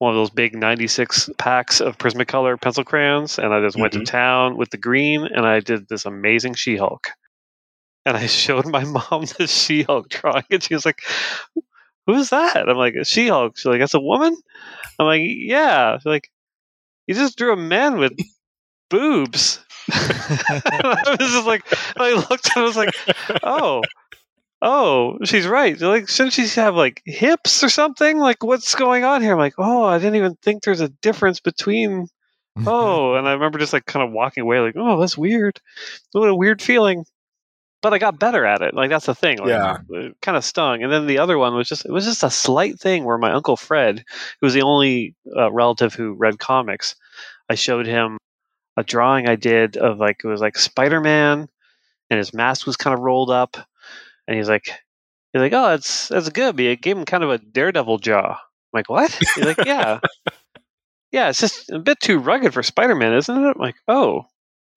[0.02, 4.00] one of those big '96 packs of Prismacolor pencil crayons, and I just went to
[4.00, 4.06] Mhm.
[4.06, 7.08] town with the green, and I did this amazing She-Hulk.
[8.08, 11.04] And I showed my mom the She-Hulk drawing, and she was like,
[12.08, 14.36] "Who's that?" I'm like, "She-Hulk." She's like, "That's a woman."
[14.98, 16.32] I'm like, "Yeah." She's like,
[17.06, 18.14] "You just drew a man with
[18.90, 21.64] boobs." I was just like,
[22.00, 22.96] I looked and I was like,
[23.44, 23.84] "Oh."
[24.62, 25.80] Oh, she's right.
[25.80, 28.18] Like, shouldn't she have like hips or something?
[28.20, 29.34] Like, what's going on here?
[29.34, 32.08] I'm like, oh, I didn't even think there's a difference between.
[32.68, 35.62] Oh, and I remember just like kind of walking away, like, oh, that's weird.
[36.12, 37.06] What a weird feeling.
[37.82, 38.74] But I got better at it.
[38.74, 39.38] Like that's the thing.
[39.40, 39.78] Like, Yeah.
[39.90, 40.84] it kind of stung.
[40.84, 43.32] And then the other one was just it was just a slight thing where my
[43.32, 44.04] uncle Fred,
[44.42, 46.96] who was the only uh, relative who read comics,
[47.50, 48.18] I showed him
[48.76, 51.48] a drawing I did of like it was like Spider Man,
[52.10, 53.56] and his mask was kind of rolled up,
[54.28, 54.66] and he's like,
[55.34, 56.56] he's like, oh, that's that's good.
[56.56, 58.32] But it gave him kind of a daredevil jaw.
[58.34, 58.38] I'm
[58.74, 59.12] like, what?
[59.36, 60.00] He's like, yeah,
[61.12, 61.30] yeah.
[61.30, 63.48] It's just a bit too rugged for Spider Man, isn't it?
[63.56, 64.26] I'm like, oh,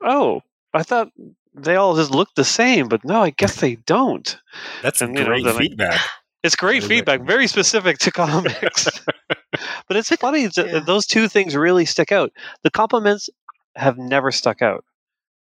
[0.03, 1.11] oh, I thought
[1.55, 4.37] they all just looked the same, but no, I guess they don't.
[4.83, 6.01] That's and, you know, great then feedback.
[6.43, 7.27] It's great Very feedback, rich.
[7.29, 9.01] very specific to comics.
[9.89, 10.81] but it's funny that Yeah.
[10.81, 12.33] those two things really stick out.
[12.65, 13.31] The compliments
[13.77, 14.85] have never stuck out.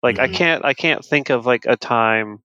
[0.04, 0.32] Like I Mhm.
[0.34, 2.44] can't I can't think of like a time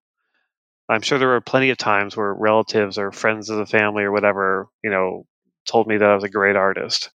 [0.89, 4.11] I'm sure there were plenty of times where relatives or friends of the family or
[4.11, 5.25] whatever, you know,
[5.67, 7.11] told me that I was a great artist.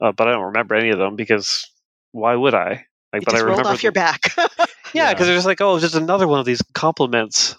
[0.00, 1.70] Uh, but I don't remember any of them because
[2.12, 2.86] why would I?
[3.12, 4.34] Like you but I rolled remember off your back.
[4.38, 4.56] yeah,
[4.94, 5.12] Yeah.
[5.12, 7.56] because they're just like, oh, just another one of these compliments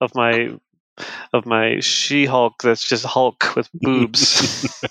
[0.00, 0.50] of my
[1.32, 4.82] of my She-Hulk that's just Hulk with boobs.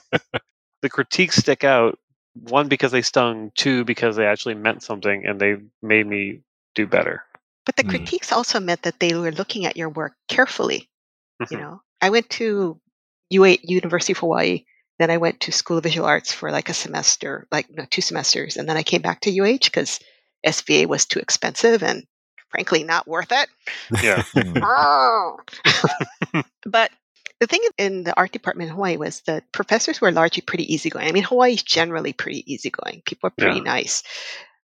[0.82, 1.97] the critiques stick out.
[2.34, 3.52] One because they stung.
[3.56, 6.41] Two because they actually meant something and they made me
[6.75, 7.23] do better.
[7.70, 7.90] But the Hmm.
[7.90, 10.90] critiques also meant that they were looking at your work carefully.
[11.52, 11.60] You Mhm.
[11.60, 12.82] know, I went to
[13.30, 14.66] UA University of Hawaii.
[14.98, 18.02] Then I went to School of Visual Arts for like a semester, like no, two
[18.02, 20.00] semesters, and then I came back to UH because
[20.44, 22.08] SVA was too expensive and
[22.50, 23.48] frankly not worth it.
[24.02, 24.24] Yeah.
[24.64, 25.38] oh.
[26.66, 26.90] but
[27.40, 31.08] the thing in the art department in Hawaii was that professors were largely pretty easygoing.
[31.08, 33.04] I mean, Hawaii is generally pretty easygoing.
[33.06, 33.64] People are pretty Yeah.
[33.64, 34.02] nice.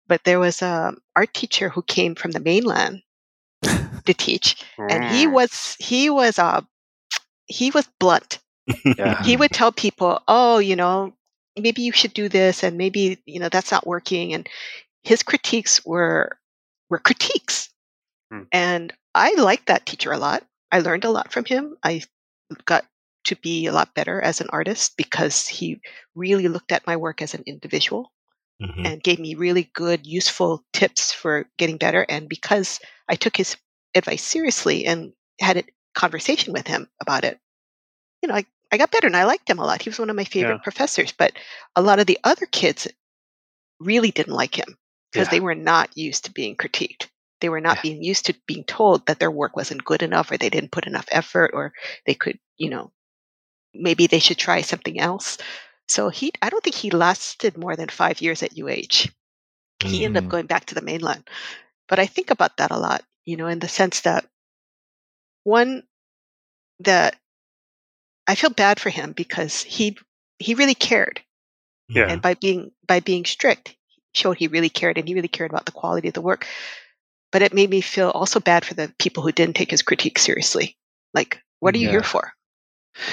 [0.07, 3.03] But there was a art teacher who came from the mainland
[4.05, 6.61] to teach, and he was he was uh
[7.47, 8.39] he was blunt.
[8.97, 9.23] Yeah.
[9.23, 11.13] He would tell people, "Oh, you know,
[11.57, 14.47] maybe you should do this, and maybe you know that's not working." And
[15.03, 16.37] his critiques were
[16.89, 17.69] were critiques,
[18.31, 18.43] Hmm.
[18.51, 20.43] and I liked that teacher a lot.
[20.71, 21.77] I learned a lot from him.
[21.83, 22.01] I
[22.65, 22.85] got
[23.25, 25.81] to be a lot better as an artist because he
[26.15, 28.11] really looked at my work as an individual
[28.63, 28.83] Mhm.
[28.85, 32.05] and gave me really good, useful tips for getting better.
[32.09, 33.57] And because I took his
[33.95, 35.63] advice seriously and had a
[35.95, 37.39] conversation with him about it,
[38.21, 39.81] you know, I, I got better and I liked him a lot.
[39.81, 40.63] He was one of my favorite Yeah.
[40.63, 41.11] professors.
[41.11, 41.33] But
[41.75, 42.87] a lot of the other kids
[43.79, 44.77] really didn't like him
[45.11, 45.31] because Yeah.
[45.31, 47.07] they were not used to being critiqued.
[47.41, 47.81] They were not Yeah.
[47.81, 50.87] being used to being told that their work wasn't good enough or they didn't put
[50.87, 51.73] enough effort or
[52.05, 52.91] they could, you know,
[53.73, 55.37] maybe they should try something else.
[55.87, 59.09] So he, I don't think he lasted more than five years at UH.
[59.83, 60.25] He ended Mhm.
[60.25, 61.27] up going back to the mainland.
[61.87, 64.25] But I think about that a lot, you know, in the sense that
[65.43, 65.83] one,
[66.79, 67.15] that
[68.27, 69.97] I feel bad for him because he
[70.39, 71.21] he really cared,
[71.89, 72.07] Yeah.
[72.11, 73.75] and by being by being strict,
[74.13, 76.47] showed he really cared, and he really cared about the quality of the work.
[77.31, 80.19] But it made me feel also bad for the people who didn't take his critique
[80.19, 80.77] seriously.
[81.13, 81.91] Like, what are you Yeah.
[81.91, 82.33] here for?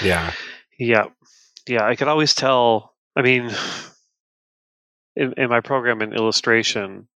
[0.04, 0.33] Yeah.
[0.78, 1.06] Yeah.
[1.66, 1.86] Yeah.
[1.86, 2.94] I could always tell.
[3.16, 3.50] I mean,
[5.16, 7.08] in, in my program in illustration,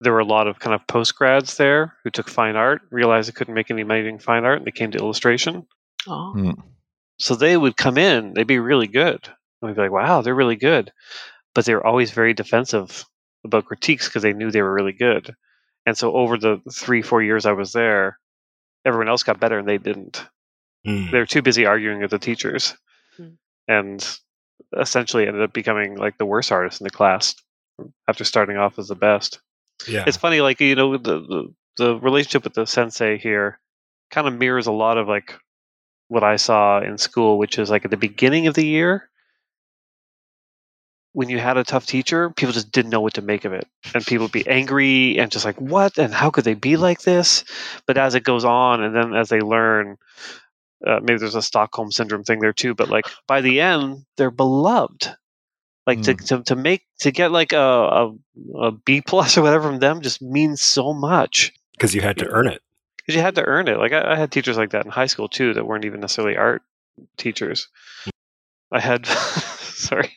[0.00, 3.28] there were a lot of kind of post grads there who took fine art, realized
[3.28, 5.66] they couldn't make any money doing fine art, and they came to illustration.
[6.08, 6.50] Oh, Hmm.
[7.18, 9.20] So they would come in, they'd be really good.
[9.60, 10.90] And we'd be like, wow, they're really good.
[11.54, 13.04] But they were always very defensive
[13.44, 15.34] about critiques because they knew they were really good.
[15.84, 18.18] And so over the three, four years I was there,
[18.86, 20.24] everyone else got better and they didn't.
[20.86, 21.10] Mm.
[21.10, 22.74] They were too busy arguing with the teachers.
[23.18, 23.34] Hmm.
[23.70, 24.04] And
[24.76, 27.36] essentially ended up becoming like the worst artist in the class
[28.08, 29.40] after starting off as the best.
[29.86, 30.04] Yeah.
[30.06, 33.60] It's funny, like, you know, the, the, the relationship with the sensei here
[34.10, 35.34] kind of mirrors a lot of like
[36.08, 39.08] what I saw in school, which is like at the beginning of the year,
[41.12, 43.66] when you had a tough teacher, people just didn't know what to make of it.
[43.94, 45.98] And people would be angry and just like, what?
[45.98, 47.44] And how could they be like this?
[47.86, 49.96] But as it goes on, and then as they learn,
[50.86, 52.74] uh, maybe there's a Stockholm syndrome thing there too.
[52.74, 55.14] But like by the end, they're beloved.
[55.86, 58.14] Like to, to to make to get like a, a
[58.58, 62.28] a B plus or whatever from them just means so much Because you had to
[62.28, 62.60] earn it.
[62.98, 63.78] because you had to earn it.
[63.78, 66.36] Like I, I had teachers like that in high school too that weren't even necessarily
[66.36, 66.62] art
[67.16, 67.68] teachers.
[68.70, 70.12] I had sorry,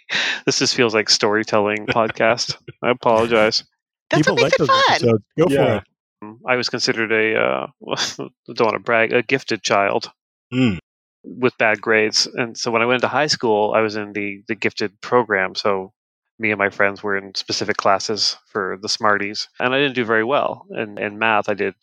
[0.45, 2.55] this just feels like storytelling podcast.
[2.83, 3.63] I apologize.
[4.11, 4.83] that's People what makes like it those fun.
[4.95, 5.23] episodes.
[5.39, 5.83] Go for it.
[6.21, 7.67] Um, I was considered a uh,
[8.17, 10.11] don't want to brag a gifted child
[10.53, 10.77] Mm.
[11.23, 14.43] with bad grades, and so when I went into high school, I was in the
[14.47, 15.55] the gifted program.
[15.55, 15.93] So
[16.39, 20.05] me and my friends were in specific classes for the Smarties, and I didn't do
[20.05, 20.65] very well.
[20.71, 21.75] And in math, I did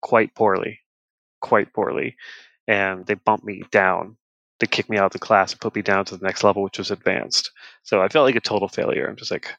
[0.00, 0.80] quite poorly,
[1.40, 2.16] quite poorly,
[2.66, 4.16] and they bumped me down.
[4.58, 6.62] They kicked me out of the class and put me down to the next level,
[6.62, 7.50] which was advanced.
[7.82, 9.08] So I felt like a total failure.
[9.08, 9.54] I'm just like,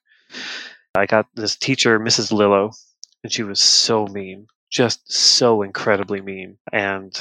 [0.96, 2.32] I got this teacher, Mrs.
[2.32, 2.72] Lillo,
[3.24, 7.14] and she was so mean, just so incredibly mean, and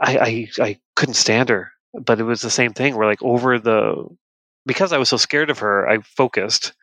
[0.00, 1.72] I, I I couldn't stand her.
[1.94, 2.96] But it was the same thing.
[2.96, 4.06] Where like over the
[4.66, 6.74] because I was so scared of her, I focused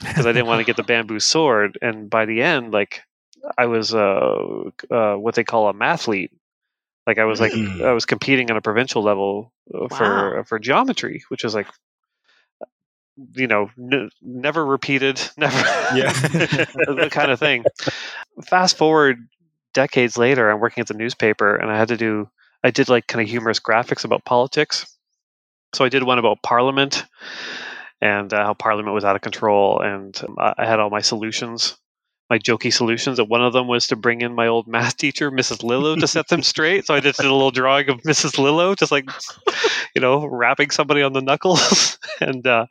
[0.00, 1.78] because I didn't want to get the bamboo sword.
[1.82, 3.02] And by the end, like
[3.58, 6.30] I was uh, uh what they call a mathlete.
[7.06, 7.84] Like I was like Mm.
[7.84, 11.66] I was competing on a provincial level uh, for for geometry, which was like
[13.34, 15.56] you know n- never repeated, never
[15.96, 16.12] Yeah.
[16.12, 17.64] the kind of thing.
[18.44, 19.28] Fast forward
[19.72, 22.28] decades later, I'm working at the newspaper, and I had to do
[22.64, 24.86] I did like kind of humorous graphics about politics.
[25.74, 27.04] So I did one about Parliament
[28.00, 31.76] and uh, how Parliament was out of control, and um, I had all my solutions,
[32.28, 33.18] my jokey solutions.
[33.18, 35.62] And one of them was to bring in my old math teacher, Mrs.
[35.62, 36.86] Lillo, to set them straight.
[36.86, 38.38] So I just did a little drawing of Mrs.
[38.38, 39.08] Lillo, just like
[39.94, 42.66] you know, rapping somebody on the knuckles, and uh,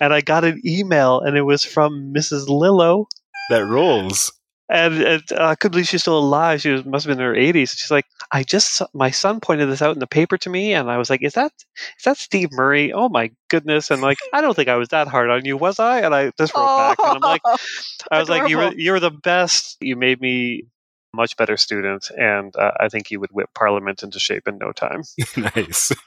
[0.00, 2.48] and I got an email, and it was from Mrs.
[2.48, 3.08] Lillo,
[3.50, 4.32] That rules.
[4.70, 6.60] And, and uh, I couldn't believe she's still alive.
[6.60, 7.76] She was, must have been in her 80s.
[7.76, 10.88] She's like, I just my son pointed this out in the paper to me, and
[10.90, 11.52] I was like, is that
[11.98, 12.92] is that Steve Murray?
[12.92, 13.90] Oh my goodness!
[13.90, 16.00] And like, I don't think I was that hard on you, was I?
[16.00, 17.42] And I just wrote back, and I'm like,
[18.10, 19.76] I was like, you were you were the best.
[19.80, 20.64] You made me
[21.12, 24.58] a much better student, and uh, I think you would whip Parliament into shape in
[24.58, 25.02] no time.
[25.36, 25.92] nice.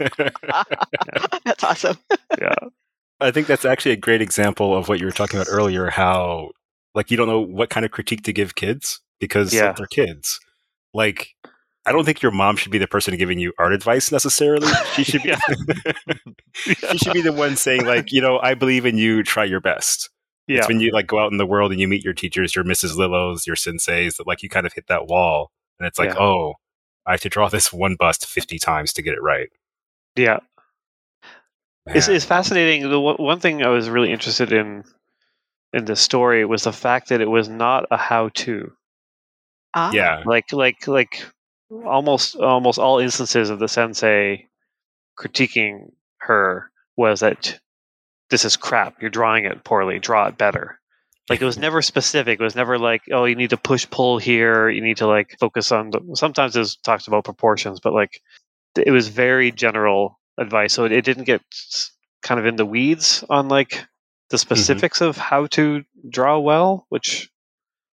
[1.44, 1.98] That's awesome.
[2.40, 2.56] Yeah,
[3.20, 6.52] I think that's actually a great example of what you were talking about earlier how
[6.96, 9.68] Like you don't know what kind of critique to give kids because Yeah.
[9.68, 10.40] like, they're kids.
[10.94, 11.30] Like
[11.86, 14.68] I don't think your mom should be the person giving you art advice necessarily.
[14.94, 15.34] She should be
[16.54, 19.60] she should be the one saying like, you know, I believe in you, try your
[19.60, 20.10] best.
[20.48, 20.60] Yeah.
[20.60, 22.66] It's when you like go out in the world and you meet your teachers, your
[22.66, 22.96] Mrs.
[22.98, 26.20] Lillos, your senseis, that like you kind of hit that wall and it's like, Yeah.
[26.20, 26.54] oh,
[27.06, 29.50] I have to draw this one bust 50 times to get it right.
[30.16, 30.40] Yeah.
[31.88, 32.16] It's, Man.
[32.16, 32.90] it's fascinating.
[32.90, 34.84] The one thing I was really interested in
[35.74, 38.72] in this story was the fact that it was not a how-to.
[39.74, 40.22] Ah, yeah.
[40.26, 41.26] Like like like
[41.86, 44.48] almost almost all instances of the sensei
[45.20, 47.60] critiquing her was that
[48.30, 49.02] this is crap.
[49.02, 50.00] You're drawing it poorly.
[50.00, 50.80] Draw it better.
[51.30, 52.40] Like it was never specific.
[52.40, 54.70] It was never like, oh, you need to push pull here.
[54.70, 55.90] You need to like focus on.
[55.90, 58.22] The, sometimes it was talks about proportions, but like
[58.76, 60.74] it was very general advice.
[60.74, 61.42] So it, it didn't get
[62.22, 63.86] kind of in the weeds on like
[64.34, 67.30] the specifics of how to draw well, which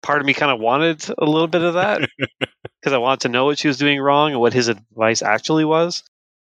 [0.03, 2.03] part of me kind of wanted a little bit of that
[2.81, 5.65] because I wanted to know what she was doing wrong and what his advice actually
[5.65, 6.03] was.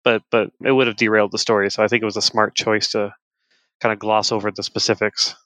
[0.02, 1.70] But but it would have derailed the story.
[1.70, 3.14] So I think it was a smart choice to
[3.82, 5.36] kind of gloss over the specifics.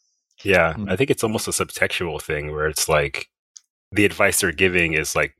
[0.44, 0.88] Yeah, Hmm.
[0.88, 3.27] I think it's almost a subtextual thing where it's like
[3.90, 5.35] the advice they're giving is like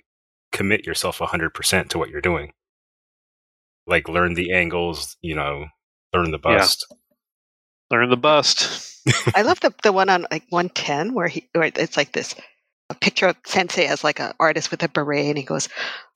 [0.51, 2.53] commit yourself 100% to what you're doing.
[3.87, 5.67] Like learn the angles, you know,
[6.13, 6.59] learn the Yeah.
[6.59, 6.85] bust.
[7.91, 8.88] Learn the bust.
[9.35, 12.35] I love the the one on like 110 where he where it's like this
[12.91, 15.69] a picture of Sensei as like an artist with a beret, and he goes,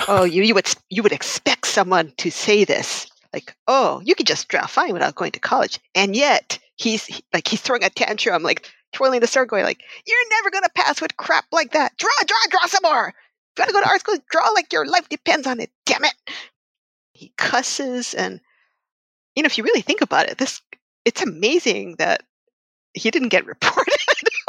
[0.09, 4.26] "Oh, you you would you would expect someone to say this, like, oh, you could
[4.26, 7.90] just draw fine without going to college, and yet he's he- like he's throwing a
[7.90, 11.96] tantrum, like twirling the sword, going like, you're never gonna pass with crap like that.
[11.98, 13.14] Draw, draw, draw some more.
[13.59, 15.70] You to go to art school, draw like your life depends on it.
[15.85, 16.14] Damn it!"
[17.12, 18.40] He cusses, and
[19.37, 20.62] you know, if you really think about it, this
[21.05, 22.22] it's amazing that
[22.94, 23.94] he didn't get reported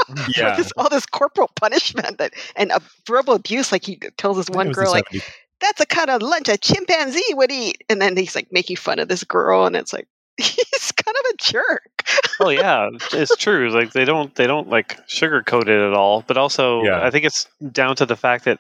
[0.38, 0.56] Yeah.
[0.56, 3.72] this, all this corporal punishment that and uh, verbal abuse.
[3.72, 5.24] Like he tells this one it was the girl, like 70s.
[5.62, 9.00] that's a kind of lunch a chimpanzee would eat, and then he's like making fun
[9.00, 12.04] of this girl, and it's like he's kind of a jerk.
[12.42, 13.70] oh yeah, it's true.
[13.72, 16.24] Like they don't they don't like sugarcoat it at all.
[16.28, 17.02] But also, Yeah.
[17.04, 18.60] I think it's down to the fact that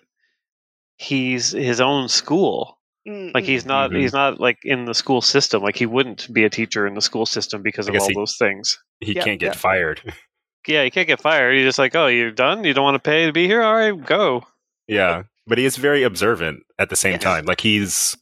[0.97, 2.79] he's his own school.
[3.05, 3.99] Like he's not Mhm.
[3.99, 5.61] he's not like in the school system.
[5.61, 8.37] Like he wouldn't be a teacher in the school system because of all he- those
[8.37, 8.79] things.
[9.03, 9.59] He Yeah, can't get yeah.
[9.59, 10.01] fired.
[10.65, 11.51] Yeah, he can't get fired.
[11.57, 12.63] You're just like, oh, you're done.
[12.63, 13.61] You don't want to pay to be here.
[13.61, 14.45] All right, go.
[14.87, 15.23] yeah.
[15.45, 17.21] But he is very observant at the same Yes.
[17.23, 17.43] time.
[17.45, 18.15] Like he's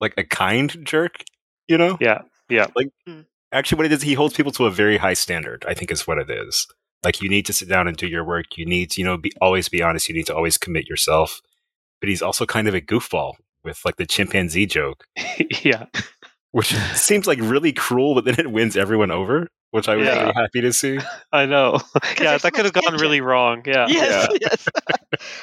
[0.00, 1.24] like a kind jerk,
[1.66, 1.98] you know?
[2.00, 2.68] Yeah, yeah.
[2.76, 3.22] Like hmm.
[3.50, 6.06] actually, what it is, he holds people to a very high standard, I think is
[6.06, 6.68] what it is.
[7.02, 8.56] Like you need to sit down and do your work.
[8.56, 10.08] You need to, you know, be always be honest.
[10.08, 11.40] You need to always commit yourself.
[12.00, 13.32] But he's also kind of a goofball
[13.64, 15.06] with like the chimpanzee joke,
[15.64, 15.86] yeah.
[16.52, 20.20] which seems like really cruel, but then it wins everyone over, which I was Yeah.
[20.20, 21.00] really happy to see.
[21.32, 21.80] I know.
[22.20, 23.62] yeah, that could have gone really wrong.
[23.66, 23.86] Yeah.
[23.88, 24.68] Yes, yes.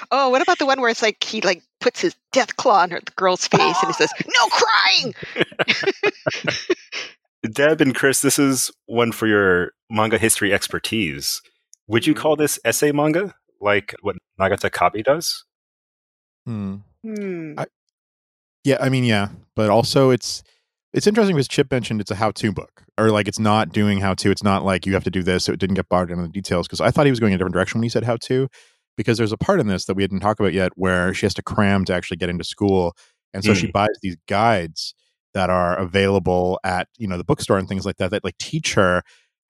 [0.10, 2.92] oh, what about the one where it's like he like puts his death claw on
[2.92, 5.14] her the girl's face and he says, "No crying."
[7.52, 11.42] Deb and Chris, this is one for your manga history expertise.
[11.88, 12.18] Would you Mhm.
[12.18, 15.44] call this essay manga, like what Nagata Kabi does?
[16.46, 16.76] Hmm.
[17.04, 17.56] Hmm.
[17.58, 17.66] I-
[18.64, 20.44] Yeah, I mean, yeah, but also it's
[20.94, 24.32] it's interesting because Chip mentioned it's a how-to book, or like it's not doing how-to.
[24.32, 25.46] It's not like you have to do this.
[25.46, 27.32] So it didn't get bogged down in the details because I thought he was going
[27.32, 28.48] in a different direction when he said how-to.
[28.98, 31.34] Because there's a part in this that we didn't talk about yet where she has
[31.36, 32.94] to cram to actually get into school,
[33.34, 33.72] and so she mm.
[33.72, 34.94] buys these guides
[35.34, 38.74] that are available at you know the bookstore and things like that that like teach
[38.74, 39.02] her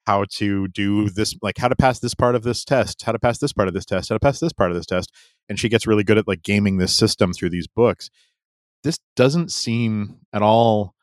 [0.07, 3.19] how to do this like how to pass this part of this test how to
[3.19, 5.11] pass this part of this test how to pass this part of this test
[5.49, 8.09] and she gets really good at like gaming this system through these books
[8.83, 10.95] this doesn't seem at all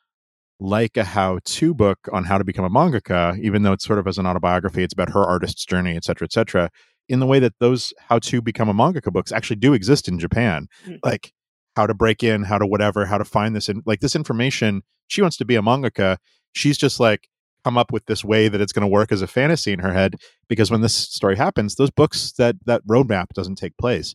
[0.61, 4.07] like a how-to book on how to become a mangaka even though it's sort of
[4.09, 6.69] as an autobiography it's about her artist's journey et cetera et cetera
[7.09, 10.19] in the way that those how to become a mangaka books actually do exist in
[10.19, 10.67] japan.
[10.87, 10.99] Mm.
[11.05, 11.33] like
[11.77, 14.83] how to break in how to whatever how to find this in like this information
[15.09, 16.19] she wants to be a mangaka.
[16.53, 17.29] She's just like
[17.65, 19.93] come up with this way that it's going to work as a fantasy in her
[19.93, 20.15] head
[20.49, 24.15] because when this story happens those books that that roadmap doesn't take place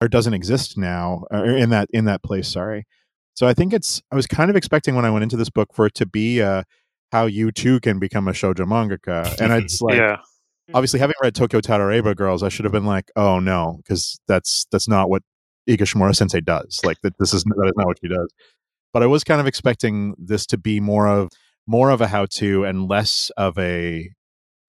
[0.00, 2.86] or doesn't exist now or in that in that place sorry
[3.34, 5.68] so i think it's i was kind of expecting when i went into this book
[5.74, 6.62] for it to be uh
[7.12, 10.16] how you too can become a shoujo mangaka and it's like yeah.
[10.74, 14.66] obviously having read Tokyo Tarareba Girls, I should have been like, oh no, because that's
[14.72, 15.22] that's not what
[15.68, 16.80] Higashimura Sensei does.
[16.84, 18.32] Like that, this is that is not what she does.
[18.92, 21.30] But I was kind of expecting this to be more of
[21.66, 24.10] more of a how to and less of a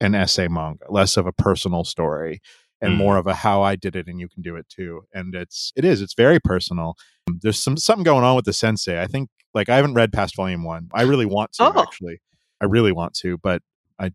[0.01, 2.41] an essay manga, less of a personal story,
[2.81, 2.97] and Mm.
[2.97, 5.03] more of a how I did it and you can do it too.
[5.13, 6.95] And it's it is it's very personal.
[7.41, 9.01] There's some something going on with the sensei.
[9.01, 10.89] I think like I haven't read past volume one.
[10.93, 11.81] I really want to Oh.
[11.81, 12.21] actually.
[12.61, 13.61] I really want to, but
[13.99, 14.11] I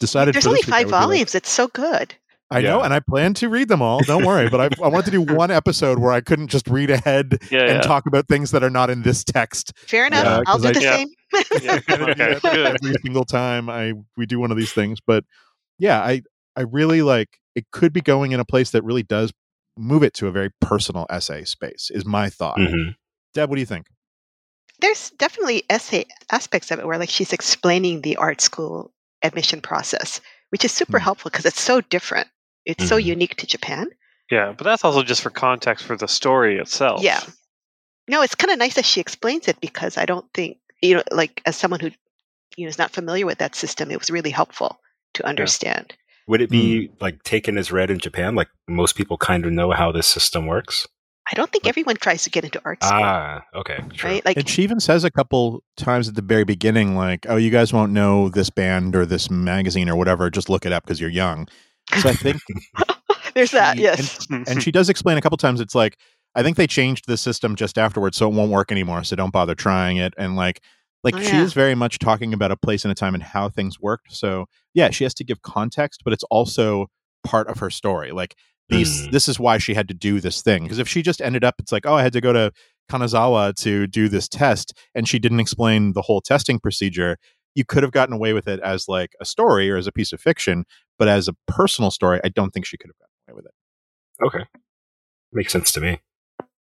[0.00, 1.34] decided There's only this week I five be like- volumes.
[1.34, 2.14] it's so good.
[2.50, 4.00] I know, and I plan to read them all.
[4.00, 6.88] Don't worry, but I, I wanted to do one episode where I couldn't just read
[6.88, 7.80] ahead Yeah, and yeah.
[7.82, 9.74] talk about things that are not in this text.
[9.86, 10.24] Fair enough.
[10.24, 10.96] Yeah, I'll do I- the Yeah.
[10.96, 11.08] same.
[11.62, 14.98] Yeah, okay, every single time I we do one of these things.
[15.06, 15.24] But
[15.78, 16.22] yeah, I
[16.58, 17.70] I really like it.
[17.70, 19.32] Could be going in a place that really does
[19.76, 21.88] move it to a very personal essay space.
[21.90, 22.58] Is my thought.
[22.58, 22.96] Mhm.
[23.32, 23.86] Deb, what do you think?
[24.80, 28.92] There's definitely essay aspects of it where like she's explaining the art school
[29.22, 31.04] admission process, which is super Hmm.
[31.04, 32.28] helpful because it's so different.
[32.64, 33.04] It's so Mhm.
[33.04, 33.90] unique to Japan.
[34.30, 37.02] Yeah, but that's also just for context for the story itself.
[37.02, 37.22] Yeah.
[38.08, 41.02] No, it's kind of nice that she explains it because I don't think you know,
[41.10, 41.90] like as someone who
[42.56, 44.80] you know is not familiar with that system, it was really helpful
[45.14, 45.96] to understand.
[46.28, 48.34] Would it be like taken as read in Japan?
[48.36, 50.86] Like most people kind of know how this system works.
[51.30, 54.10] I don't think everyone tries to get into art school, Ah, okay, sure.
[54.10, 54.24] right?
[54.24, 57.50] Like And she even says a couple times at the very beginning, like, "Oh, you
[57.50, 60.30] guys won't know this band or this magazine or whatever.
[60.30, 61.46] Just look it up because you're young."
[62.00, 62.40] So I think
[63.34, 63.76] there's that.
[63.76, 64.26] she- Yes.
[64.30, 65.96] and she does explain a couple times it's like
[66.34, 69.32] i think they changed the system just afterwards so it won't work anymore so don't
[69.32, 70.60] bother trying it and like
[71.04, 71.42] like Oh, she yeah.
[71.42, 74.46] is very much talking about a place and a time and how things worked so
[74.74, 76.86] yeah she has to give context but it's also
[77.24, 78.34] part of her story like
[78.68, 79.12] these Mm.
[79.12, 81.54] this is why she had to do this thing because if she just ended up
[81.58, 82.52] it's like oh i had to go to
[82.90, 87.16] kanazawa to do this test and she didn't explain the whole testing procedure
[87.54, 90.12] you could have gotten away with it as like a story or as a piece
[90.12, 90.64] of fiction
[90.98, 93.52] but as a personal story i don't think she could have gotten away with it
[94.20, 94.44] Okay,
[95.32, 96.00] makes sense to me.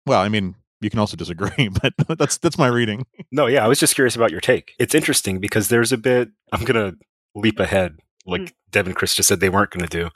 [0.05, 3.05] Well, I mean, you can also disagree, but that's that's my reading.
[3.31, 4.73] No, yeah, I was just curious about your take.
[4.79, 6.29] It's interesting because there's a bit.
[6.51, 6.93] I'm gonna
[7.35, 8.51] leap ahead, like Mm.
[8.71, 10.09] Deb and Chris just said they weren't gonna do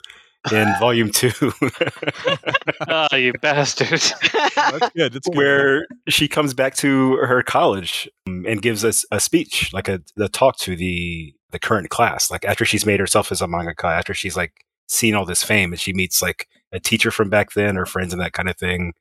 [0.52, 1.32] in volume two,
[2.88, 3.88] Ah, you bastard.
[4.54, 5.12] That's good.
[5.12, 5.36] That's good.
[5.36, 10.00] where she comes back to her college um, and gives us a speech, like a
[10.16, 12.30] the talk to the the current class.
[12.30, 14.52] Like after she's made herself as a mangaka, after she's like
[14.88, 18.12] seen all this fame, and she meets like a teacher from back then, her friends,
[18.12, 18.92] and that kind of thing.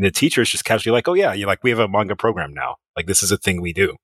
[0.00, 2.16] And the teacher is just casually like, "Oh yeah, you're like we have a manga
[2.16, 2.76] program now.
[2.96, 3.96] Like this is a thing we do."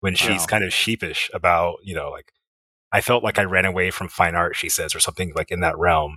[0.00, 0.46] When she's Wow.
[0.46, 2.32] kind of sheepish about, you know, like
[2.90, 5.60] I felt like I ran away from fine art, she says, or something like in
[5.60, 6.16] that realm.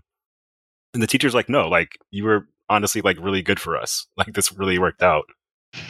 [0.93, 4.07] And the teacher's like, "No, like you were honestly like really good for us.
[4.17, 5.25] Like this really worked out."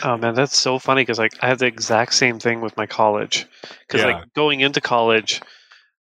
[0.03, 2.87] Oh man, that's so funny because like I had the exact same thing with my
[2.87, 3.45] college.
[3.87, 4.07] Because Yeah.
[4.07, 5.39] like going into college,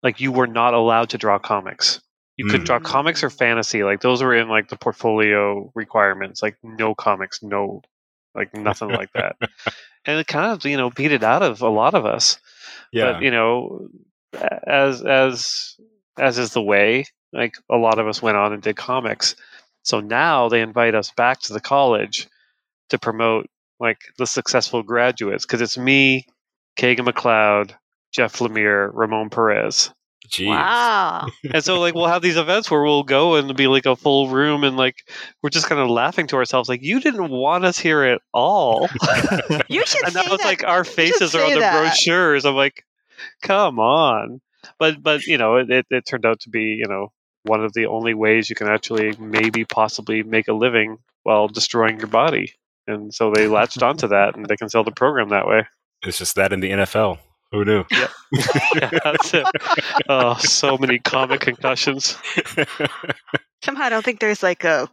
[0.05, 2.01] like you were not allowed to draw comics.
[2.37, 2.65] You could Mm.
[2.65, 3.85] draw comics or fantasy.
[3.85, 6.43] Like those were in like the portfolio requirements.
[6.43, 7.83] Like no comics, no,
[8.35, 9.37] like nothing like that.
[10.05, 12.39] And it kind of you know beat it out of a lot of us.
[12.93, 13.13] Yeah.
[13.13, 13.89] But you know,
[14.67, 15.77] as as
[16.19, 19.37] as is the way, like a lot of us went on and did comics.
[19.85, 22.27] So now they invite us back to the college
[22.89, 23.47] to promote
[23.79, 26.27] like the successful graduates because it's me,
[26.77, 27.73] Kagan McLeod,
[28.13, 29.91] Jeff Lemire, Ramon Perez.
[30.29, 30.47] Jeez.
[30.47, 31.27] wow.
[31.53, 34.29] And so like we'll have these events where we'll go and be like a full
[34.29, 34.97] room and like
[35.43, 38.89] we're just kind of laughing to ourselves like you didn't want us here at all.
[39.69, 40.47] You should and that was that.
[40.47, 41.81] like our faces are on the that.
[41.81, 42.45] brochures.
[42.45, 42.85] I'm like,
[43.43, 44.41] come on.
[44.79, 47.13] But but you know, it, it, it turned out to be, you know,
[47.45, 51.99] one of the only ways you can actually maybe possibly make a living while destroying
[51.99, 52.55] your body.
[52.87, 55.67] And so they latched onto that and they can sell the program that way.
[56.05, 57.19] It's just that in the NFL.
[57.53, 57.85] Who knew?
[58.75, 59.47] Yeah, that's it.
[60.09, 62.17] Oh, so many comic concussions.
[63.63, 64.89] Somehow I don't think there's like a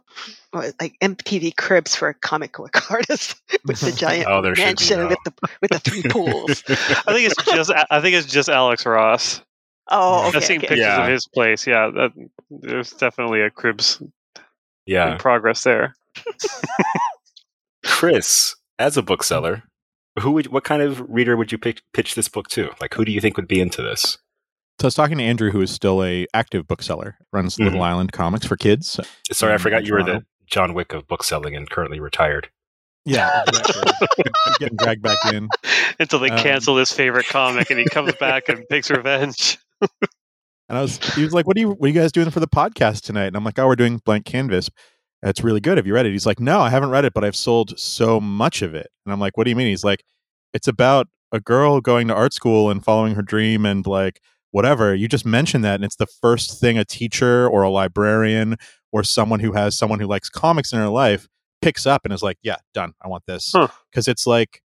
[0.52, 4.98] like MTV Cribs for a comic book artist with the giant Oh, there should mansion
[5.00, 5.08] now.
[5.08, 5.32] with the
[5.62, 6.62] with the three pools.
[6.68, 9.40] I think it's just I think it's just Alex Ross.
[9.88, 10.36] Oh, okay.
[10.36, 10.68] I've seen okay.
[10.68, 11.02] pictures Yeah.
[11.04, 11.66] of his place.
[11.66, 12.12] Yeah, that,
[12.50, 14.02] there's definitely a cribs
[14.86, 15.12] yeah.
[15.12, 15.96] in progress there.
[17.84, 19.62] Chris, as a bookseller,
[20.20, 22.70] who would what kind of reader would you pitch, pitch this book to?
[22.80, 24.18] Like who do you think would be into this?
[24.80, 27.64] So I was talking to Andrew, who is still a active bookseller, runs Mhm.
[27.64, 28.98] Little Island Comics for kids.
[29.30, 32.48] Sorry, I forgot you were the John Wick of bookselling and currently retired.
[33.04, 33.92] Yeah, exactly.
[34.46, 35.48] He's getting dragged back in.
[35.98, 39.58] Until they Um, cancel his favorite comic and he comes back and takes revenge.
[40.68, 42.38] And I was, he was like, "What are you, what are you guys doing for
[42.38, 44.70] the podcast tonight?" And I'm like, "Oh, we're doing Blank Canvas.
[45.22, 45.76] It's really good.
[45.76, 48.20] Have you read it?" He's like, "No, I haven't read it, but I've sold so
[48.20, 50.04] much of it." And I'm like, "What do you mean?" He's like,
[50.54, 54.94] "It's about a girl going to art school and following her dream and like whatever.
[54.94, 58.56] You just mentioned that, and it's the first thing a teacher or a librarian
[58.92, 61.28] or someone who has someone who likes comics in their life
[61.62, 62.94] picks up and is like, "Yeah, done.
[63.02, 63.68] I want this." Huh.
[63.90, 64.62] Because it's like.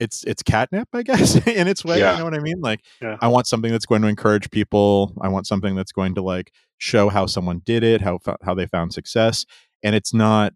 [0.00, 2.00] It's it's catnip, I guess, in its way.
[2.00, 2.12] Yeah.
[2.14, 2.60] You know what I mean?
[2.60, 3.18] Like, Yeah.
[3.20, 5.12] I want something that's going to encourage people.
[5.20, 8.66] I want something that's going to like show how someone did it, how how they
[8.66, 9.46] found success,
[9.82, 10.52] and it's not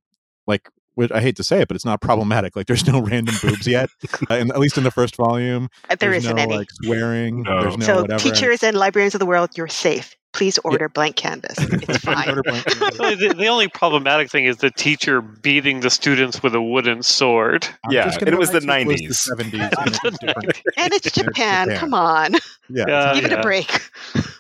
[0.47, 2.57] like which I hate to say it, but it's not problematic.
[2.57, 3.91] Like there's no random boobs yet,
[4.31, 5.69] uh, in, at least in the first volume.
[5.89, 6.57] Uh, There there's isn't no any.
[6.57, 7.43] like swearing.
[7.43, 7.61] No.
[7.61, 8.19] There's no so whatever.
[8.19, 10.17] teachers and librarians of the world, you're safe.
[10.33, 10.89] please order yeah.
[10.89, 11.57] blank canvas.
[11.59, 12.27] It's fine.
[12.37, 17.69] the, the, only problematic thing is the teacher beating the students with a wooden sword.
[17.85, 19.29] I'm yeah, and it was the 90s.
[19.29, 20.73] 70s.
[20.79, 21.77] and it's Japan.
[21.77, 22.35] Come on.
[22.71, 22.85] Yeah.
[22.89, 23.33] yeah Give yeah.
[23.33, 23.91] it a break.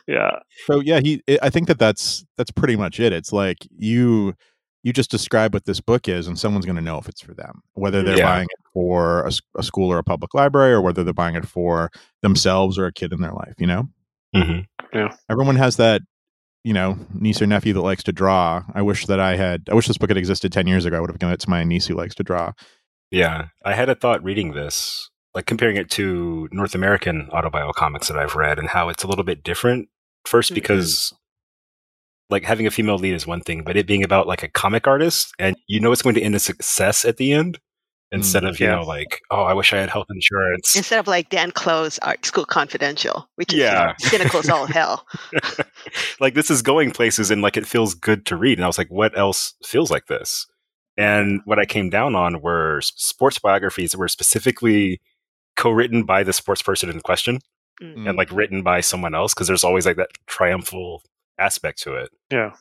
[0.07, 0.39] Yeah.
[0.67, 3.13] So yeah, he I think that that's that's pretty much it.
[3.13, 4.35] It's like you
[4.83, 7.35] you just describe what this book is and someone's going to know if it's for
[7.35, 8.25] them whether they're yeah.
[8.25, 11.47] buying it for a, a, school or a public library or whether they're buying it
[11.47, 11.91] for
[12.23, 13.89] themselves or a kid in their life you know?
[14.35, 14.99] Mm-hmm.
[14.99, 15.17] yeah.
[15.31, 16.03] Everyone has that
[16.67, 18.65] you know niece or nephew that likes to draw.
[18.75, 20.97] I wish that i had i wish this book had existed 10 years ago.
[20.97, 22.53] I would have given it to my niece who likes to draw.
[23.11, 23.49] Yeah.
[23.65, 28.19] I had a thought reading this like comparing it to north american autobiography comics that
[28.19, 29.89] i've read and how it's a little bit different.
[30.27, 30.57] First mm-hmm.
[32.29, 34.49] Because like having a female lead is one thing, but it being about like a
[34.49, 37.59] comic artist and you know it's going to end in success at the end
[38.13, 38.77] instead mm, of, you yeah.
[38.77, 40.77] know, like, oh, I wish I had health insurance.
[40.77, 43.81] Instead of like Dan Clowes Art School Confidential, which is yeah.
[43.81, 45.07] you know, cynical as all hell.
[46.21, 48.59] like this is going places and like it feels good to read.
[48.59, 50.47] And I was like, what else feels like this?
[50.97, 55.01] And what I came down on were sports biographies that were specifically
[55.57, 57.41] co-written by the sports person in question
[57.83, 58.09] mm.
[58.09, 61.03] and like written by someone else because there's always like that triumphal
[61.39, 62.11] aspect to it.
[62.31, 62.53] Yeah.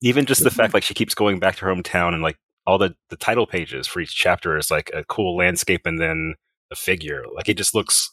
[0.00, 2.36] Even just the fact like she keeps going back to her hometown and like
[2.66, 6.34] all the the title pages for each chapter is like a cool landscape and then
[6.70, 7.24] a figure.
[7.34, 8.10] Like it just looks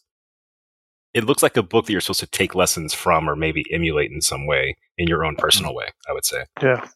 [1.13, 4.11] it looks like a book that you're supposed to take lessons from or maybe emulate
[4.11, 6.45] in some way in your own personal way, I would say.
[6.61, 6.87] Yeah.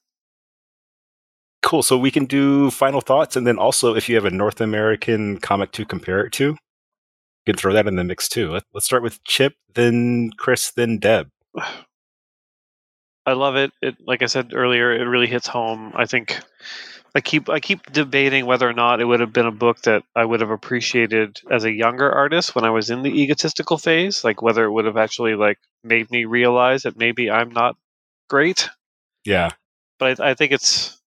[1.62, 1.84] Cool.
[1.84, 5.38] So we can do final thoughts and then also if you have a North American
[5.40, 6.56] comic to compare it to, you
[7.46, 8.52] can throw that in the mix too.
[8.52, 11.30] Let, us start with Chip, then Chris, then Deb.
[13.26, 13.72] I love it.
[13.82, 15.94] It like I said earlier, it really hits home.
[15.96, 16.40] I think
[17.16, 20.04] I keep I keep debating whether or not it would have been a book that
[20.16, 24.24] I would have appreciated as a younger artist when I was in the egotistical phase,
[24.24, 27.76] like whether it would have actually like made me realize that maybe I'm not
[28.30, 28.70] great.
[29.26, 29.52] Yeah.
[29.98, 31.00] But I, I think it's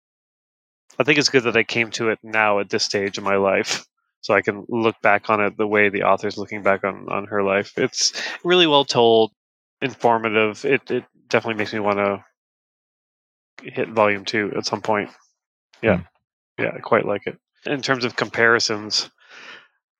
[0.98, 3.36] I think it's good that I came to it now at this stage in my
[3.36, 3.86] life
[4.22, 7.26] so I can look back on it the way the author's looking back on, on
[7.26, 7.72] her life.
[7.76, 8.12] It's
[8.44, 9.32] really well told,
[9.80, 10.64] informative.
[10.64, 12.24] It it definitely makes me want to
[13.62, 15.10] hit volume two at some point.
[15.82, 16.06] Yeah, mm.
[16.58, 17.38] yeah, I quite like it.
[17.66, 19.10] In terms of comparisons,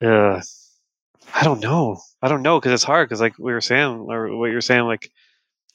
[0.03, 0.41] uh,
[1.35, 2.01] I don't know.
[2.21, 4.85] I don't know because it's hard because, like we were saying, or what you're saying,
[4.85, 5.11] like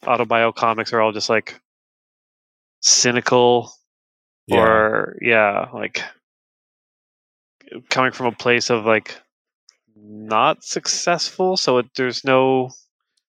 [0.03, 1.59] autobio comics are all just like
[2.81, 3.73] cynical,
[4.45, 4.59] yeah.
[4.59, 6.01] or yeah, like
[7.89, 9.19] coming from a place of like
[9.95, 11.57] not successful.
[11.57, 12.69] So it, there's no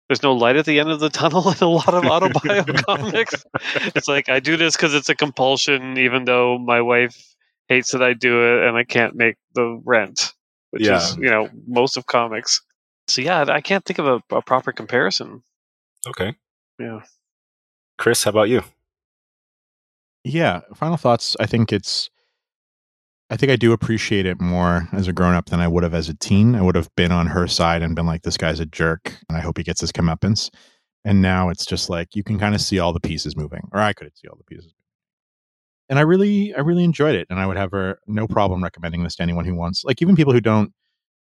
[0.08, 3.46] there's no light at the end of the tunnel in a lot of autobio comics.
[3.96, 7.36] It's like I do this because it's a compulsion, even though my wife
[7.68, 10.34] hates that I do it and I can't make the rent,
[10.72, 10.98] which yeah.
[10.98, 12.62] is you know most of comics.
[13.08, 15.44] So yeah, I can't think of a, a proper comparison.
[16.08, 16.36] Okay.
[16.80, 17.02] Yeah.
[17.98, 18.64] Chris, how about you?
[20.24, 21.36] Yeah, final thoughts.
[21.40, 22.10] I think it's
[23.30, 25.96] I think I do appreciate it more as a grown up than I would have
[25.96, 26.54] as a teen.
[26.54, 29.38] I would have been on her side and been like, this guy's a jerk, and
[29.38, 30.52] I hope he gets his comeuppance.
[31.04, 33.80] And now it's just like you can kind of see all the pieces moving, or
[33.80, 34.74] I could see all the pieces.
[35.90, 39.04] And I really, I really enjoyed it, and I would have her no problem recommending
[39.04, 40.72] this to anyone who wants, like even people who don't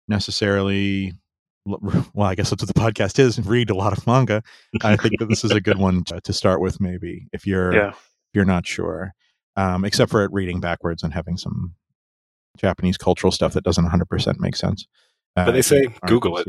[0.08, 1.12] necessarily.
[1.66, 3.44] Well, I guess that's what the podcast is.
[3.44, 4.42] Read a lot of manga.
[4.84, 7.74] I think that this is a good one to, to start with, maybe if you're
[7.74, 7.88] yeah.
[7.88, 9.12] if you're not sure.
[9.56, 11.74] Um, except for it reading backwards and having some
[12.56, 14.86] Japanese cultural stuff that doesn't 100% make sense.
[15.36, 16.46] Uh, but they say Google it.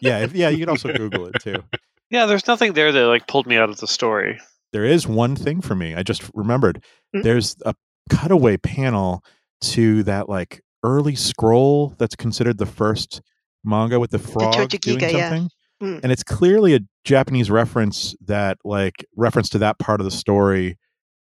[0.00, 1.62] yeah, if, yeah, you can also Google it too.
[2.08, 4.38] Yeah, there's nothing there that like pulled me out of the story.
[4.72, 5.96] There is one thing for me.
[5.96, 6.76] I just remembered.
[7.14, 7.22] Mm-hmm.
[7.22, 7.74] There's a
[8.08, 9.24] cutaway panel
[9.62, 13.22] to that like early scroll that's considered the first
[13.64, 15.50] manga with the frog the doing something.
[15.80, 15.88] Yeah.
[15.88, 16.00] Mm.
[16.02, 20.78] And it's clearly a Japanese reference that like reference to that part of the story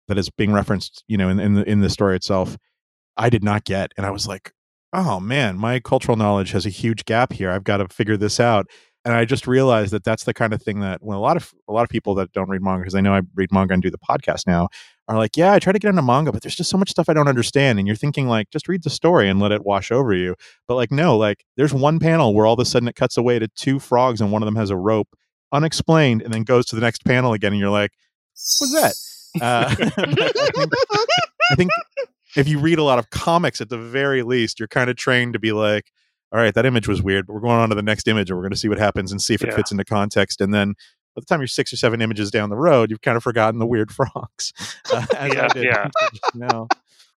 [0.07, 2.57] that is being referenced, you know, in, in the in the story itself.
[3.17, 3.91] I did not get.
[3.97, 4.53] And I was like,
[4.93, 7.51] oh man, my cultural knowledge has a huge gap here.
[7.51, 8.67] I've got to figure this out.
[9.03, 11.51] And I just realized that that's the kind of thing that when a lot of
[11.67, 13.81] a lot of people that don't read manga because I know I read manga and
[13.81, 14.69] do the podcast now
[15.07, 17.09] are like, yeah, I try to get into manga, but there's just so much stuff
[17.09, 17.79] I don't understand.
[17.79, 20.35] And you're thinking like, just read the story and let it wash over you.
[20.67, 23.39] But like, no, like there's one panel where all of a sudden it cuts away
[23.39, 25.09] to two frogs and one of them has a rope,
[25.51, 27.91] unexplained, and then goes to the next panel again, and you're like,
[28.59, 28.93] what's that?
[29.41, 29.89] Uh, I, think,
[31.51, 31.71] I think
[32.35, 35.33] if you read a lot of comics at the very least you're kind of trained
[35.33, 35.91] to be like
[36.31, 38.37] all right that image was weird but we're going on to the next image and
[38.37, 39.55] we're going to see what happens and see if it yeah.
[39.55, 40.73] fits into context and then
[41.15, 43.59] by the time you're six or seven images down the road you've kind of forgotten
[43.59, 44.53] the weird frogs
[44.93, 45.89] uh, yeah yeah
[46.33, 46.67] now.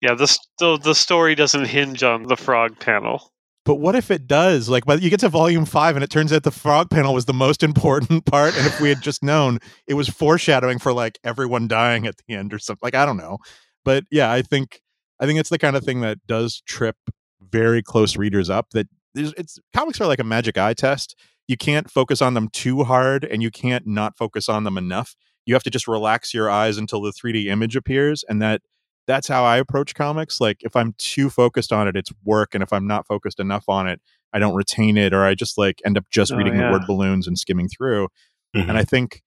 [0.00, 3.32] yeah the, the, the story doesn't hinge on the frog panel
[3.64, 4.68] but what if it does?
[4.68, 7.26] Like, but you get to volume five and it turns out the frog panel was
[7.26, 8.56] the most important part.
[8.56, 12.34] And if we had just known, it was foreshadowing for like everyone dying at the
[12.34, 12.80] end or something.
[12.82, 13.38] Like, I don't know.
[13.84, 14.80] But yeah, I think
[15.22, 16.96] I think it's the kind of thing that does trip
[17.40, 18.70] very close readers up.
[18.70, 21.14] That it's comics are like a magic eye test.
[21.46, 25.14] You can't focus on them too hard, and you can't not focus on them enough.
[25.46, 28.62] You have to just relax your eyes until the 3D image appears, and that
[29.06, 30.40] that's how I approach comics.
[30.40, 33.68] Like if I'm too focused on it, it's work, and if I'm not focused enough
[33.68, 34.00] on it,
[34.32, 36.66] I don't retain it, or I just like end up just oh, reading yeah.
[36.66, 38.08] the word balloons and skimming through.
[38.56, 38.70] Mm-hmm.
[38.70, 39.22] And I think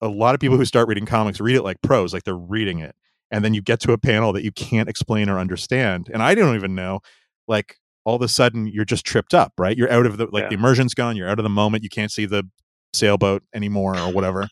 [0.00, 2.78] a lot of people who start reading comics read it like pros, like they're reading
[2.78, 2.94] it,
[3.30, 6.10] and then you get to a panel that you can't explain or understand.
[6.12, 7.00] And I don't even know,
[7.48, 9.76] like all of a sudden you're just tripped up, right?
[9.76, 10.48] You're out of the like yeah.
[10.48, 12.44] the immersion's gone, you're out of the moment, you can't see the
[12.92, 14.48] sailboat anymore or whatever.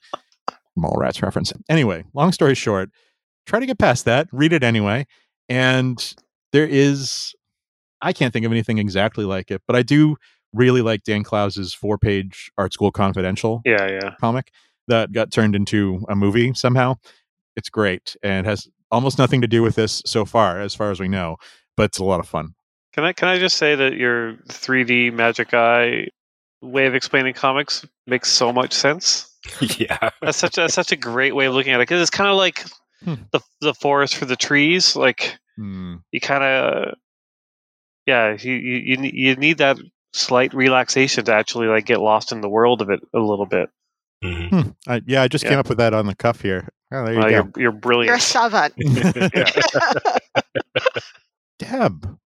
[0.78, 1.52] Mallrats reference.
[1.68, 2.90] Anyway, long story short,
[3.46, 5.06] try to get past that, read it anyway.
[5.48, 6.14] And
[6.52, 7.34] there is,
[8.00, 10.16] I can't think of anything exactly like it, but I do
[10.52, 14.14] really like Dan Clowes's four page Art School Confidential yeah, yeah.
[14.20, 14.50] comic
[14.88, 16.96] that got turned into a movie somehow.
[17.56, 21.00] It's great and has almost nothing to do with this so far, as far as
[21.00, 21.36] we know,
[21.76, 22.54] but it's a lot of fun.
[22.92, 26.08] Can I can I just say that your 3D Magic Eye
[26.60, 29.28] way of explaining comics makes so much sense?
[29.76, 32.10] Yeah, that's such a, that's such a great way of looking at it because it's
[32.10, 32.64] kind of like
[33.04, 33.14] hmm.
[33.32, 34.94] the the forest for the trees.
[34.94, 35.96] Like hmm.
[36.12, 36.94] you kind of,
[38.06, 39.78] yeah, you, you you need that
[40.12, 43.70] slight relaxation to actually like get lost in the world of it a little bit.
[44.22, 44.60] Mm-hmm.
[44.60, 44.68] Hmm.
[44.86, 45.50] I, yeah, I just yeah.
[45.50, 46.68] came up with that on the cuff here.
[46.92, 47.28] Oh, there you uh, go.
[47.28, 48.08] You're, you're brilliant.
[48.08, 48.74] You're a savant.
[51.58, 52.18] Deb,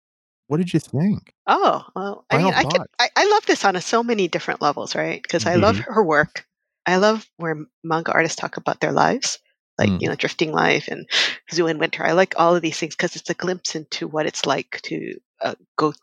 [0.48, 1.34] what did you think?
[1.48, 4.62] Oh, well, I mean, I, could, I, I love this on a, so many different
[4.62, 5.22] levels, right?
[5.22, 5.54] Because mm-hmm.
[5.54, 5.94] I love mm-hmm.
[5.94, 6.46] her work.
[6.86, 9.40] I love where manga artists talk about their lives
[9.78, 10.02] like mm.
[10.02, 11.08] you know drifting life and
[11.52, 14.26] zoo in winter i like all of these things because it's a glimpse into what
[14.26, 15.94] it's like to uh, go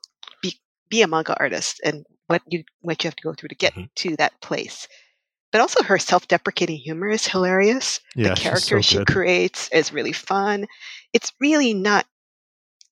[0.43, 0.59] be,
[0.89, 3.73] be a manga artist and what you what you have to go through to get
[3.73, 3.87] mm-hmm.
[3.95, 4.89] to that place
[5.53, 10.13] but also her self-deprecating humor is hilarious yeah, the character so she creates is really
[10.13, 10.67] fun
[11.13, 12.07] it's really not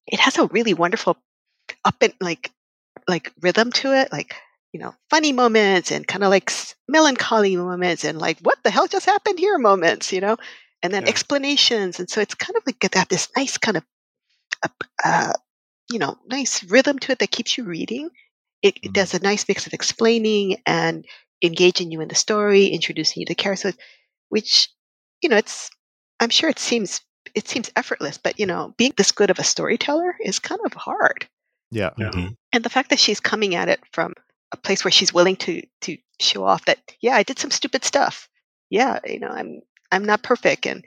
[0.07, 1.17] it has a really wonderful
[1.85, 2.51] up and like
[3.09, 4.35] like rhythm to it like
[4.73, 6.53] you know funny moments and kind of like
[6.89, 10.37] melancholy moments and like what the hell just happened here moments you know
[10.83, 11.09] and then yeah.
[11.09, 11.99] explanations.
[11.99, 13.85] And so it's kind of like got this nice kind of,
[14.63, 14.69] uh,
[15.05, 15.33] uh,
[15.91, 18.11] you know, nice rhythm to it that keeps you reading.
[18.63, 18.87] It, mm-hmm.
[18.89, 21.05] it, does a nice mix of explaining and
[21.43, 23.77] engaging you in the story, introducing you to characters,
[24.29, 24.69] which,
[25.23, 25.71] you know, it's,
[26.21, 27.01] I'm sure it seems,
[27.35, 30.73] it seems effortless, but, you know, being this good of a storyteller is kind of
[30.73, 31.27] hard.
[31.71, 31.91] Yeah.
[31.99, 32.35] Mm-hmm.
[32.53, 34.15] And the fact that she's coming at it from
[34.53, 37.85] a place where she's willing to, to show off that, yeah, I did some stupid
[37.85, 38.29] stuff.
[38.71, 40.85] Yeah, you know, I'm I'm not perfect and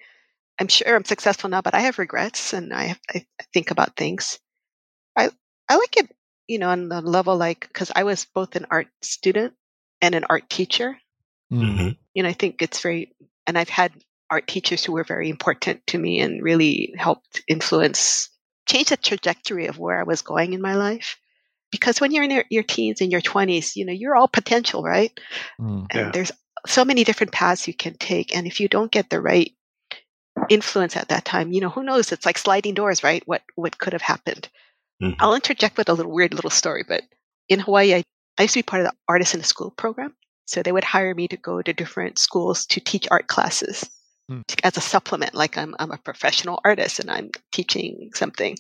[0.60, 4.40] I'm sure I'm successful now, but I have regrets and I, I think about things.
[5.18, 5.30] I,
[5.68, 6.10] I like it,
[6.48, 9.54] you know, on the level like, cause I was both an art student
[10.04, 10.98] and an art teacher.
[11.52, 11.90] Mm-hmm.
[12.14, 13.16] You know, I think it's very,
[13.48, 13.94] and I've had
[14.30, 18.30] art teachers who were very important to me and really helped influence,
[18.68, 21.18] change the trajectory of where I was going in my life.
[21.72, 24.84] Because when you're in your, your teens and your 20s, you know, you're all potential,
[24.84, 25.18] right?
[25.60, 26.12] Mm, and yeah.
[26.12, 26.32] there's
[26.68, 28.36] so many different paths you can take.
[28.36, 29.52] And if you don't get the right
[30.50, 32.12] influence at that time, you know, who knows?
[32.12, 33.24] It's like sliding doors, right?
[33.26, 34.50] What what could have happened?
[35.02, 35.16] Mm-hmm.
[35.20, 37.04] I'll interject with a little weird little story, but
[37.50, 38.04] in Hawaii, I,
[38.38, 40.16] I used to be part of the artist in a school program.
[40.46, 43.90] So they would hire me to go to different schools to teach art classes
[44.30, 44.44] mm.
[44.64, 48.58] as a supplement, like I'm I'm a professional artist and I'm teaching something.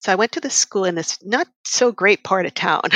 [0.00, 2.88] So I went to this school in this not so great part of town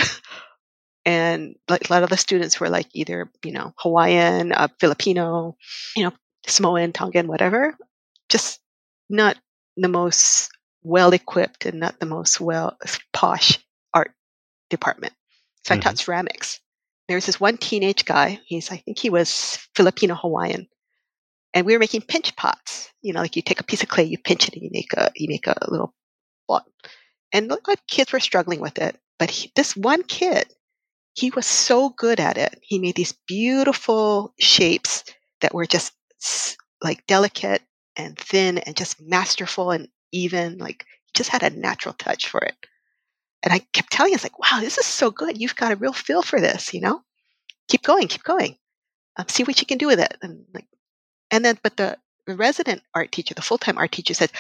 [1.05, 5.57] and like a lot of the students were like either you know Hawaiian, uh, Filipino,
[5.97, 6.13] you know
[6.47, 7.77] Samoan, Tongan, whatever.
[8.29, 8.61] Just
[9.11, 9.37] not
[9.77, 10.51] the most
[10.83, 12.79] well equipped and not the most well
[13.13, 13.59] posh
[13.93, 14.13] art
[14.71, 15.13] department.
[15.65, 15.81] So mm-hmm.
[15.81, 16.61] I taught ceramics.
[17.09, 18.41] There was this one teenage guy.
[18.47, 20.69] He's I think he was Filipino Hawaiian,
[21.55, 22.91] and we were making pinch pots.
[23.03, 24.93] You know, like you take a piece of clay, you pinch it, and you make
[24.95, 25.95] a you make a little
[26.49, 26.65] pot.
[27.33, 30.47] And a lot of kids were struggling with it, but he, this one kid
[31.15, 32.59] he was so good at it.
[32.63, 35.05] He made these beautiful shapes
[35.41, 35.93] that were just
[36.83, 37.63] like delicate
[37.97, 40.59] and thin and just masterful and even.
[40.59, 42.55] Like he just had a natural touch for it.
[43.43, 45.41] And I kept telling him, like, wow, this is so good.
[45.41, 47.03] You've got a real feel for this, you know?
[47.69, 48.57] Keep going, keep going.
[49.17, 50.17] Um, see what you can do with it.
[50.23, 50.67] And like,
[51.31, 54.31] and then, but the, the resident art teacher, the full time art teacher said,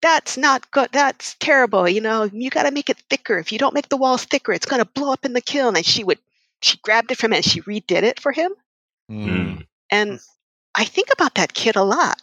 [0.00, 0.90] that's not good.
[0.92, 1.88] That's terrible.
[1.88, 3.38] You know, you got to make it thicker.
[3.38, 5.76] If you don't make the walls thicker, it's going to blow up in the kiln.
[5.76, 6.18] And she would,
[6.62, 8.52] she grabbed it from him and she redid it for him.
[9.10, 9.66] Mm.
[9.90, 10.20] And
[10.76, 12.22] I think about that kid a lot.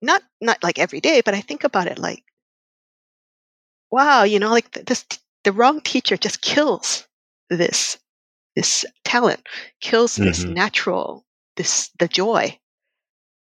[0.00, 2.22] Not, not like every day, but I think about it like,
[3.90, 5.04] wow, you know, like this,
[5.44, 7.06] the wrong teacher just kills
[7.50, 7.98] this
[8.56, 9.46] this talent,
[9.80, 10.54] kills this Mhm.
[10.54, 11.26] natural
[11.56, 12.58] this the joy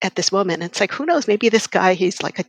[0.02, 0.62] at this moment.
[0.64, 1.28] And it's like who knows?
[1.28, 2.46] Maybe this guy he's like a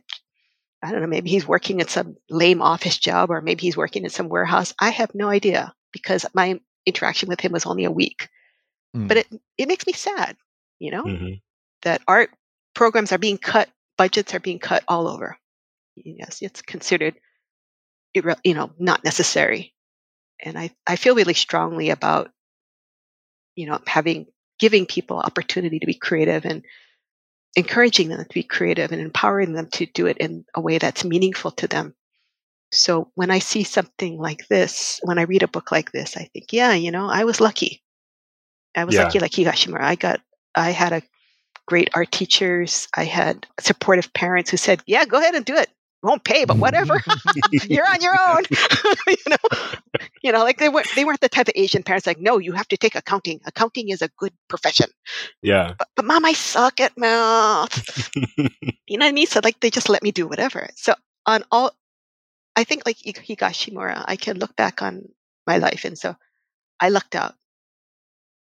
[0.83, 1.07] I don't know.
[1.07, 4.73] Maybe he's working at some lame office job, or maybe he's working in some warehouse.
[4.79, 8.29] I have no idea because my interaction with him was only a week.
[8.95, 9.07] Mm.
[9.07, 9.27] But it
[9.57, 10.37] it makes me sad,
[10.79, 11.33] you know, hmm
[11.83, 12.31] that art
[12.75, 15.37] programs are being cut, budgets are being cut all over.
[15.95, 17.15] Yes, it's considered,
[18.13, 19.73] you know, not necessary.
[20.43, 22.31] And I, I feel really strongly about,
[23.55, 24.27] you know, having,
[24.59, 26.63] giving people opportunity to be creative and
[27.55, 31.03] encouraging them to be creative and empowering them to do it in a way that's
[31.03, 31.93] meaningful to them.
[32.71, 36.29] So when I see something like this, when I read a book like this, I
[36.31, 37.83] think, yeah, you know, I was lucky.
[38.75, 39.03] I was Yeah.
[39.03, 39.81] lucky like Higashimura.
[39.81, 40.21] I got,
[40.55, 41.03] I had a
[41.67, 42.87] great art teachers.
[42.95, 45.69] I had supportive parents who said, yeah, go ahead and do it.
[46.03, 46.99] Won't pay, but whatever.
[47.51, 48.43] You're on your own.
[49.07, 49.59] you know,
[50.23, 52.53] you know, like they weren't, they weren't the type of Asian parents like, no, you
[52.53, 53.39] have to take accounting.
[53.45, 54.87] Accounting is a good profession.
[55.41, 55.73] Yeah.
[55.77, 58.09] But, but mom, I suck at math.
[58.87, 59.27] You know what I mean?
[59.27, 60.67] So like they just let me do whatever.
[60.75, 60.95] So
[61.25, 61.71] on all,
[62.55, 65.07] I think like Hig- Higashimura, I can look back on
[65.47, 66.15] my life and so
[66.79, 67.35] I lucked out.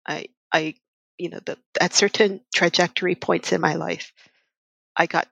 [0.06, 0.74] I I
[1.18, 4.12] you know the at certain trajectory points in my life,
[4.96, 5.28] I got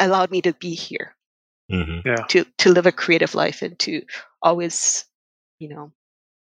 [0.00, 1.14] allowed me to be here
[1.70, 2.24] hmm Yeah.
[2.28, 4.02] to to live a creative life and to
[4.42, 5.04] always
[5.58, 5.92] you know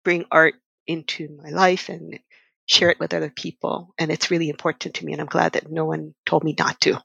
[0.04, 0.56] bring art
[0.88, 2.20] into my life and
[2.66, 5.72] share it with other people and it's really important to me and i'm glad that
[5.72, 7.02] no one told me not to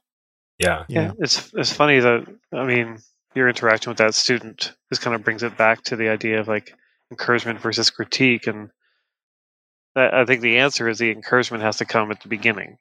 [0.59, 0.85] Yeah.
[0.87, 2.99] Yeah, it's it's funny that I mean
[3.35, 6.47] your interaction with that student just kind of brings it back to the idea of
[6.47, 6.73] like
[7.11, 8.69] encouragement versus critique, and
[9.95, 12.77] that, I think the answer is the encouragement has to come at the beginning.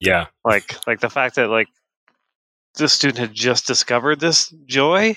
[0.00, 0.26] Yeah.
[0.44, 1.68] Like like the fact that like
[2.76, 5.16] this student had just discovered this joy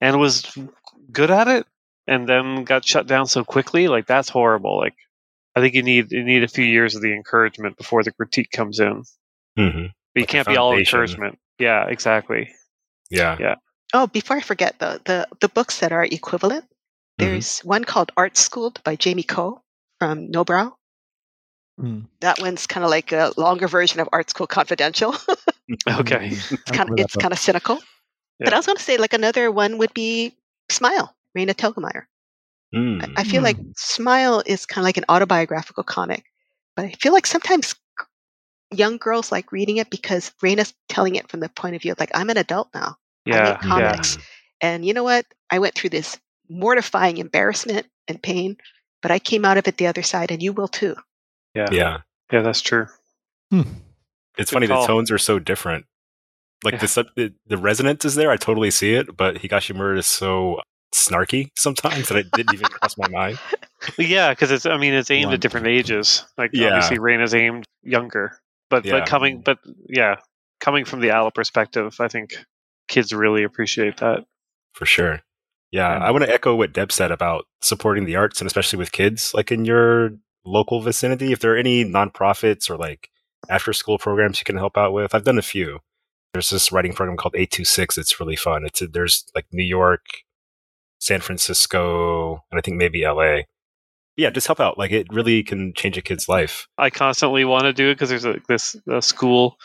[0.00, 0.56] and was
[1.12, 1.66] good at it,
[2.06, 3.88] and then got shut down so quickly.
[3.88, 4.78] Like that's horrible.
[4.78, 4.94] Like
[5.56, 8.50] I think you need you need a few years of the encouragement before the critique
[8.50, 9.02] comes in.
[9.56, 10.98] hmm But you Like can't be all foundation.
[10.98, 11.38] encouragement.
[11.58, 12.50] Yeah, exactly.
[13.10, 13.36] Yeah.
[13.40, 13.54] Yeah.
[13.92, 17.18] oh before i forget the the, the books that are equivalent Mhm.
[17.18, 19.62] there's one called art schooled by jamie Coe
[19.98, 20.72] from nobrow
[21.80, 22.06] Mm.
[22.20, 25.12] that one's kind of like a longer version of art school confidential
[25.88, 26.30] Okay.
[26.30, 26.52] Mm.
[26.52, 27.78] it's kind of it's kind of cynical
[28.38, 30.34] but i was going to say like another one would be
[30.70, 32.04] smile Raina Telgemeier.
[32.74, 33.02] Mm.
[33.02, 36.24] I- I feel like Smile is kind of like an autobiographical comic,
[36.76, 37.74] but I feel like sometimes
[38.72, 42.00] young girls like reading it because Raina's telling it from the point of view of
[42.00, 42.96] like I'm an adult now,
[43.26, 43.42] Yeah.
[43.50, 44.18] make comics.
[44.60, 45.24] and you know what?
[45.50, 46.18] I went through this
[46.48, 48.56] mortifying embarrassment and pain,
[49.02, 50.96] but I came out of it the other side, and you will too.
[51.54, 51.66] Yeah.
[51.70, 51.76] Yeah.
[51.78, 51.96] Yeah.
[52.32, 52.86] Yeah, that's true.
[54.38, 54.66] It's Good funny.
[54.68, 54.82] call.
[54.82, 55.86] The tones are so different.
[56.64, 56.80] Like Yeah.
[56.80, 58.30] the, the the resonance is there.
[58.30, 60.60] I totally see it, but Higashimura is so
[60.94, 63.38] snarky sometimes that it didn't even cross my mind.
[63.98, 65.34] Yeah, because it's I mean it's aimed Blunt.
[65.34, 66.24] at different ages.
[66.36, 66.74] Like Yeah.
[66.74, 68.38] obviously Raina's aimed younger.
[68.68, 68.98] But Yeah.
[69.00, 69.58] but coming but
[69.88, 70.16] yeah,
[70.60, 72.34] coming from the Ala perspective, I think
[72.88, 74.24] kids really appreciate that.
[74.74, 75.22] For sure.
[75.70, 76.04] Yeah, Yeah.
[76.04, 79.32] I want to echo what Deb said about supporting the arts and especially with kids,
[79.34, 80.10] like in your
[80.44, 81.32] local vicinity.
[81.32, 83.08] If there are any nonprofits or like
[83.50, 85.80] after school programs you can help out with, I've done a few.
[86.32, 87.98] There's this writing program called 826.
[87.98, 88.64] It's really fun.
[88.64, 90.04] It's there's like New York,
[91.00, 93.40] San Francisco, and I think maybe LA.
[94.20, 94.76] Yeah, just help out.
[94.78, 96.68] Like it really can change a kid's life.
[96.76, 99.56] I constantly want to do it because there's a, this a school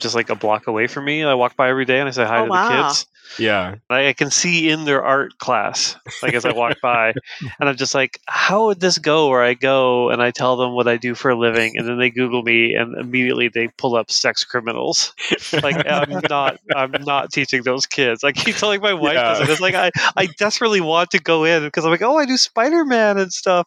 [0.00, 1.22] just like a block away from me.
[1.24, 2.68] I walk by every day and I say hi Oh, to wow.
[2.68, 3.06] the kids.
[3.38, 3.74] Yeah.
[3.90, 7.12] I, I can see in their art class, like as I walk by,
[7.60, 9.28] and I'm just like, how would this go?
[9.28, 11.98] Where I go and I tell them what I do for a living, and then
[11.98, 15.12] they Google me, and immediately they pull up sex criminals.
[15.52, 18.24] Like I'm not, I'm not teaching those kids.
[18.24, 19.38] I keep telling my wife Yeah.
[19.40, 19.50] this.
[19.50, 22.38] It's like I, I desperately want to go in because I'm like, oh, I do
[22.38, 23.66] Spider Man and stuff.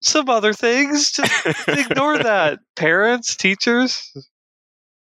[0.00, 2.58] Some other things, just ignore that.
[2.76, 4.10] Parents, teachers.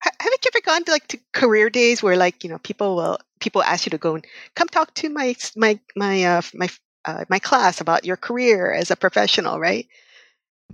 [0.02, 3.20] Haven't you ever gone to like to career days where like you know people will
[3.40, 6.70] people ask you to go and come talk to my my my uh, my
[7.06, 9.88] uh, my class about your career as a professional, right?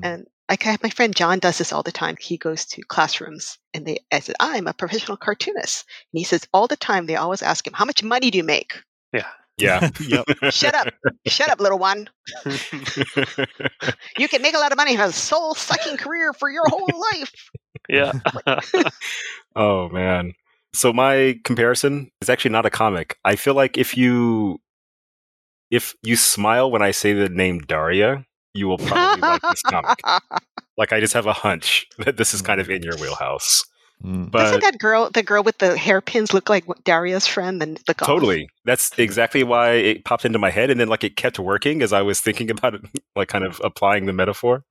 [0.01, 2.15] And like I, have my friend John does this all the time.
[2.19, 6.47] He goes to classrooms and they I said I'm a professional cartoonist, and he says
[6.53, 8.81] all the time they always ask him how much money do you make?
[9.13, 9.27] Yeah.
[9.59, 10.25] yep.
[10.51, 10.93] Shut up,
[11.25, 12.09] shut up, little one.
[14.17, 16.63] You can make a lot of money and have a soul sucking career for your
[16.67, 17.49] whole life.
[17.89, 18.11] yeah.
[19.55, 20.33] Oh man.
[20.73, 23.17] So my comparison is actually not a comic.
[23.25, 24.59] I feel like if you
[25.71, 29.99] if you smile when I say the name Daria, you will probably like this comic.
[30.77, 33.63] Like I just have a hunch that this is kind of in your wheelhouse.
[34.03, 34.29] Mm.
[34.29, 37.61] But Doesn't that girl, the girl with the hairpins, look like Daria's friend?
[37.61, 38.07] The, the golf?
[38.07, 41.81] totally, that's exactly why it popped into my head, and then like it kept working
[41.81, 42.81] as I was thinking about it,
[43.15, 44.63] like kind of applying the metaphor.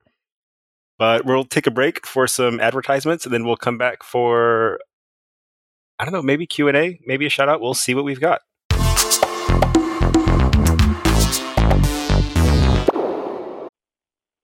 [0.97, 4.79] But we'll take a break for some advertisements, and then we'll come back for
[5.99, 7.59] I don't know, maybe Q and A, maybe a shout out.
[7.59, 8.41] We'll see what we've got.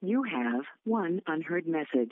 [0.02, 2.12] You have one unheard message.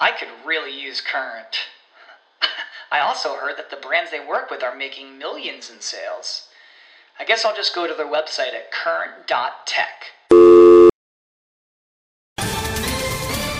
[0.00, 1.56] I could really use Current.
[2.90, 6.48] I also heard that the brands they work with are making millions in sales.
[7.18, 10.04] I guess I'll just go to their website at current.tech.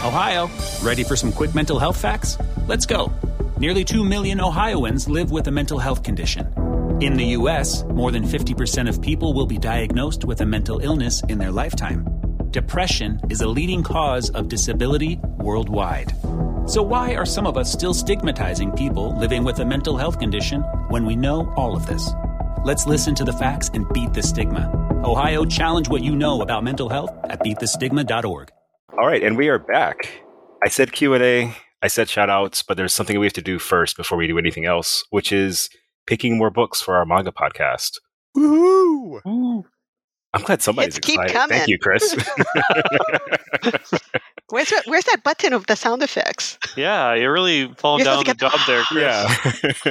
[0.05, 0.51] Ohio,
[0.83, 2.37] ready for some quick mental health facts?
[2.67, 3.13] Let's go.
[3.59, 6.53] Nearly 2 million Ohioans live with a mental health condition.
[7.01, 11.23] In the U.S., more than 50% of people will be diagnosed with a mental illness
[11.29, 12.24] in their lifetime.
[12.55, 16.13] Depression is a leading cause of disability worldwide.
[16.71, 20.61] So, why are some of us still stigmatizing people living with a mental health condition
[20.89, 22.13] when we know all of this?
[22.65, 24.71] Let's listen to the facts and beat the stigma.
[25.05, 28.53] Ohio, challenge what you know about mental health at beatthestigma.org.
[28.97, 30.23] All right, and we are back.
[30.65, 33.43] I said Q and A, I said shout outs, but there's something we have to
[33.43, 35.71] do first before we do anything else, which is
[36.07, 37.99] picking more books for our manga podcast.
[38.37, 39.65] Woohoo!
[40.35, 41.33] I'm glad somebody's Hits keep excited.
[41.35, 41.57] coming.
[41.59, 42.15] Thank you, Chris.
[44.51, 46.59] Where's that, where's that button of the sound effects?
[46.77, 48.83] Yeah, you're really falling You're down the supposed job there,
[49.63, 49.83] Chris.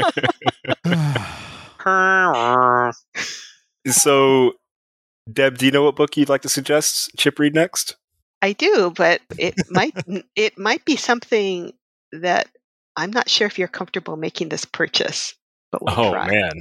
[0.86, 1.38] yeah.
[1.86, 2.91] Yeah.
[3.91, 4.54] so,
[5.32, 7.96] Deb, do you know what book you'd like to suggest Chip read next?
[8.41, 9.94] I do, but it might
[10.36, 11.74] it might be something
[12.12, 12.48] that
[12.96, 15.34] I'm not sure if you're comfortable making this purchase.
[15.72, 16.30] But we'll Oh try.
[16.30, 16.52] man,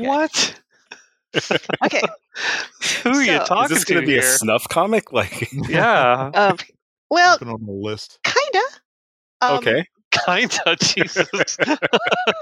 [0.00, 0.60] what?
[1.84, 2.00] Okay.
[3.04, 5.12] Who are you So- is talking this going to to be a snuff comic?
[5.12, 6.56] Like, Yeah, Um,
[7.10, 8.18] well, Put on the list.
[8.24, 8.66] kinda.
[9.40, 10.76] Um, okay, kinda.
[10.80, 11.56] Jesus.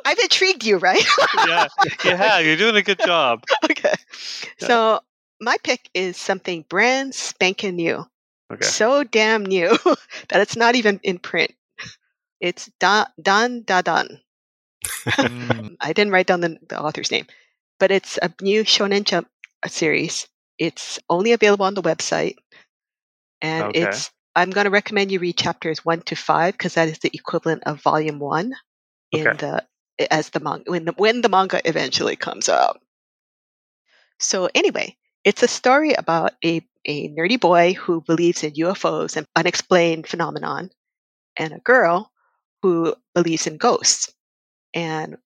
[0.05, 1.03] I've intrigued you, right?
[1.47, 1.67] yeah,
[2.05, 2.45] you have.
[2.45, 3.45] You're doing a good job.
[3.65, 3.95] okay.
[4.61, 4.67] Yeah.
[4.67, 5.01] So
[5.41, 8.05] my pick is something brand spanking new.
[8.53, 8.67] Okay.
[8.67, 9.71] So damn new
[10.29, 11.53] that it's not even in print.
[12.41, 14.21] It's Dan Dan Da Dan.
[15.07, 17.27] Mm, I didn't write down the, the author's name,
[17.81, 19.29] but it's a new Shonen Jump
[19.65, 20.29] uh, series.
[20.59, 22.37] It's only available on the website,
[23.43, 23.75] and Okay.
[23.75, 24.11] it's.
[24.37, 27.65] I'm going to recommend you read chapters one to five because that is the equivalent
[27.67, 28.55] of volume one
[29.13, 29.39] in Okay.
[29.39, 29.67] the
[30.11, 32.81] as the manga when the when the manga eventually comes out.
[34.21, 39.27] So anyway, it's a story about a a nerdy boy who believes in UFOs and
[39.37, 40.71] unexplained phenomenon,
[41.37, 42.13] and a girl
[42.63, 44.15] who believes in ghosts
[44.75, 45.19] and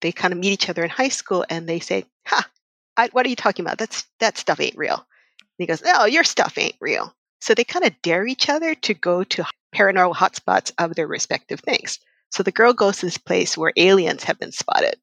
[0.00, 2.48] they kind of meet each other in high school and they say ha
[2.96, 3.78] I, what are you talking about?
[3.78, 4.94] That's that stuff ain't real.
[4.96, 7.14] And he goes no your stuff ain't real.
[7.40, 9.44] So they kind of dare each other to go to
[9.74, 11.98] paranormal hotspots of their respective things.
[12.30, 14.96] So the girl goes to this place where aliens have been spotted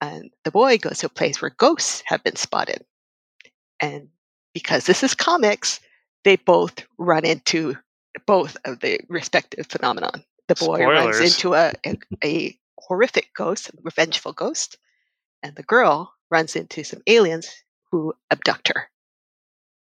[0.00, 2.84] and the boy goes to a place where ghosts have been spotted.
[3.80, 4.08] And
[4.54, 5.80] because this is comics
[6.24, 7.76] they both run into
[8.26, 10.24] both of the respective phenomenon.
[10.48, 14.78] The boy runs into a, a, a horrific ghost, revengeful ghost,
[15.42, 17.50] and the girl runs into some aliens
[17.90, 18.88] who abduct her.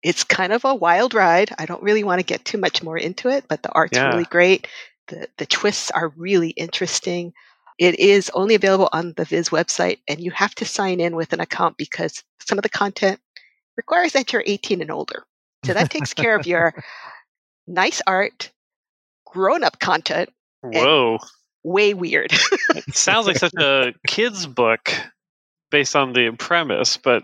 [0.03, 1.53] It's kind of a wild ride.
[1.59, 4.11] I don't really want to get too much more into it, but the art's Yeah.
[4.13, 4.69] really great.
[5.09, 7.33] The the twists are really interesting.
[7.79, 11.33] It is only available on the Viz website, and you have to sign in with
[11.33, 13.21] an account because some of the content
[13.77, 15.25] requires that you're 18 and older.
[15.65, 16.75] So that takes care of your
[17.67, 18.53] nice art,
[19.27, 20.31] grown up content,
[20.63, 21.19] Whoa.
[21.65, 22.31] Way weird.
[22.75, 24.91] It sounds like such a kid's book
[25.71, 27.23] based on the premise, but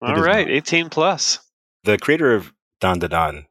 [0.00, 0.54] all right, not.
[0.54, 1.38] 18 plus.
[1.84, 3.46] the creator of Don Da Don.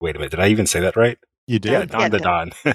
[0.00, 1.18] Wait a minute, did I even say that right?
[1.46, 1.72] you did.
[1.72, 2.52] Yeah, Don Yeah, Da Don.
[2.64, 2.74] Don.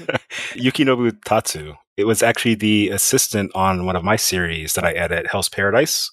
[0.54, 1.74] Yukinobu Tatsu.
[1.96, 6.12] It was actually the assistant on one of my series that I edit, Hell's Paradise,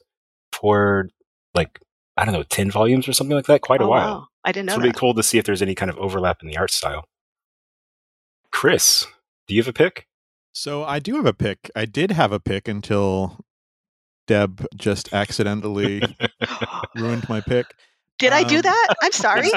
[0.53, 1.09] for
[1.55, 1.81] like
[2.17, 3.61] I don't know, ten volumes or something like that.
[3.61, 4.07] Quite a Oh, while.
[4.15, 4.27] wow.
[4.45, 4.99] I didn't know So it'll be that.
[4.99, 7.05] cool to see if there's any kind of overlap in the art style.
[8.53, 9.07] Chris,
[9.47, 10.07] do you have a pick?
[10.55, 11.71] So I do have a pick.
[11.75, 13.41] I did have a pick until
[14.29, 16.01] Deb just accidentally
[16.97, 17.67] ruined my pick.
[18.21, 18.95] Did I do Um, that?
[19.03, 19.51] I'm sorry.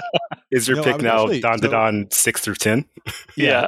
[0.51, 2.85] Is your No, pick now actually- Don to so- Don six through ten?
[3.37, 3.67] yeah.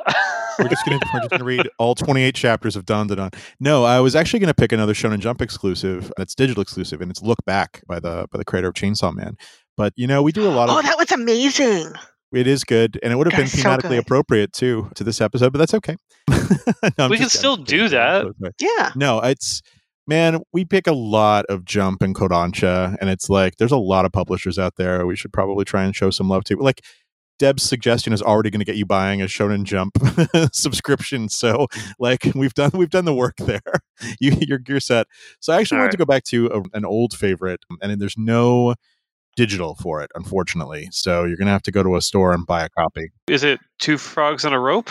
[0.58, 3.30] we're just gonna we're just gonna read all 28 chapters of Don to Don.
[3.60, 7.22] No, I was actually gonna pick another Shonen Jump exclusive that's digital exclusive, and it's
[7.22, 9.38] Look Back by the by the creator of Chainsaw Man.
[9.78, 11.94] But you know, we do a lot of oh, that was amazing.
[12.34, 14.00] it is good, and it would have been That's so thematically good.
[14.00, 15.96] appropriate too to this episode, but that's okay.
[16.98, 17.90] No, We can still I'm just kidding.
[17.90, 18.54] do that.
[18.60, 18.92] Yeah.
[18.96, 19.62] No, it's
[20.08, 24.06] man, we pick a lot of Jump and Kodansha, and it's like there's a lot
[24.06, 25.06] of publishers out there.
[25.06, 26.56] We should probably try and show some love to.
[26.58, 26.84] Like
[27.38, 29.98] Deb's suggestion is already going to get you buying a Shonen Jump
[30.54, 31.30] subscription.
[31.30, 33.62] So, like we've done, we've done the work there.
[34.20, 35.08] You, you're, you're set.
[35.40, 38.18] So, I actually All wanted to go back to a, an old favorite, and there's
[38.18, 38.76] no
[39.38, 40.90] digital for it, unfortunately.
[40.92, 43.12] So, you're going to have to go to a store and buy a copy.
[43.28, 44.90] Is it two frogs on a rope?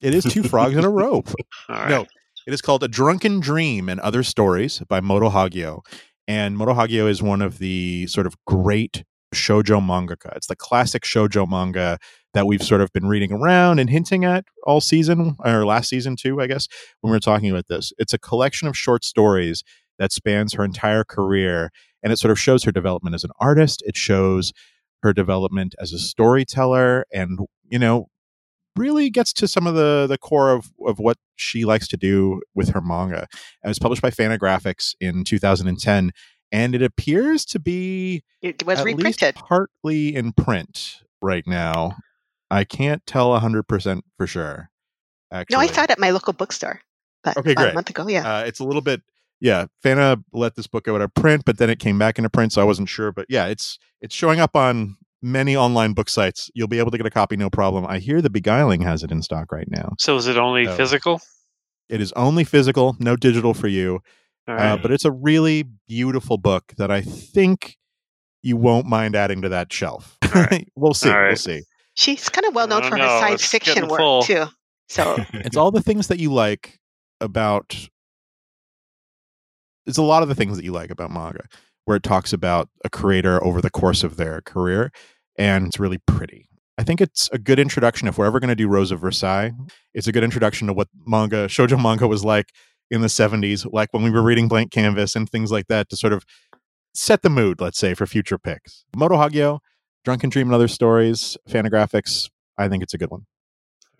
[0.00, 1.28] It is two frogs in a rope.
[1.68, 1.88] Right.
[1.88, 2.06] No,
[2.46, 5.82] it is called A Drunken Dream and Other Stories by Moto Hagio.
[6.26, 10.34] And Moto Hagio is one of the sort of great shoujo mangaka.
[10.36, 11.98] It's the classic shoujo manga
[12.34, 16.16] that we've sort of been reading around and hinting at all season, or last season
[16.16, 16.66] too, I guess,
[17.00, 17.92] when we were talking about this.
[17.98, 19.62] It's a collection of short stories
[19.98, 21.70] that spans her entire career.
[22.02, 23.82] And it sort of shows her development as an artist.
[23.86, 24.52] It shows
[25.02, 27.38] her development as a storyteller and,
[27.68, 28.08] you know,
[28.76, 32.40] really gets to some of the the core of of what she likes to do
[32.54, 33.26] with her manga.
[33.64, 36.12] It was published by Fantagraphics in 2010,
[36.52, 39.34] and it appears to be It was reprinted.
[39.36, 41.96] partly in print right now.
[42.50, 44.70] I can't tell hundred percent for sure.
[45.32, 46.80] Actually, No, I saw it at my local bookstore.
[47.22, 47.70] But Okay, great.
[47.70, 48.38] a month ago, yeah.
[48.38, 49.02] uh, it's a little bit.
[49.40, 52.28] Yeah, Fana let this book go out of print, but then it came back into
[52.28, 53.12] print, so I wasn't sure.
[53.12, 56.50] But yeah, it's it's showing up on many online book sites.
[56.54, 57.86] You'll be able to get a copy, no problem.
[57.86, 59.94] I hear the Beguiling has it in stock right now.
[59.98, 60.76] So is it only No.
[60.76, 61.20] physical?
[61.88, 64.00] It is only physical, no digital for you.
[64.48, 67.76] All Uh, but it's a really beautiful book that I think
[68.42, 70.16] you won't mind adding to that shelf.
[70.34, 70.68] right.
[70.76, 71.10] we'll see.
[71.10, 71.62] All We'll see.
[71.94, 74.22] She's kind of well known don't for her science It's fiction work full.
[74.22, 74.46] too.
[74.88, 76.78] So It's all the things that you like
[77.20, 77.88] about.
[79.86, 81.44] It's a lot of the things that you like about manga,
[81.90, 84.92] where it talks about a creator over the course of their career,
[85.36, 86.48] and it's really pretty.
[86.78, 88.06] I think it's a good introduction.
[88.06, 89.50] If we're ever going to do Rose of Versailles,
[89.92, 92.52] it's a good introduction to what manga, shoujo manga, was like
[92.92, 95.96] in the '70s, like when we were reading Blank Canvas and things like that, to
[95.96, 96.24] sort of
[96.94, 98.84] set the mood, let's say, for future picks.
[98.96, 99.58] Moto Hagio,
[100.04, 102.30] Drunken Dream and Other Stories, Fantagraphics.
[102.56, 103.26] I think it's a good one.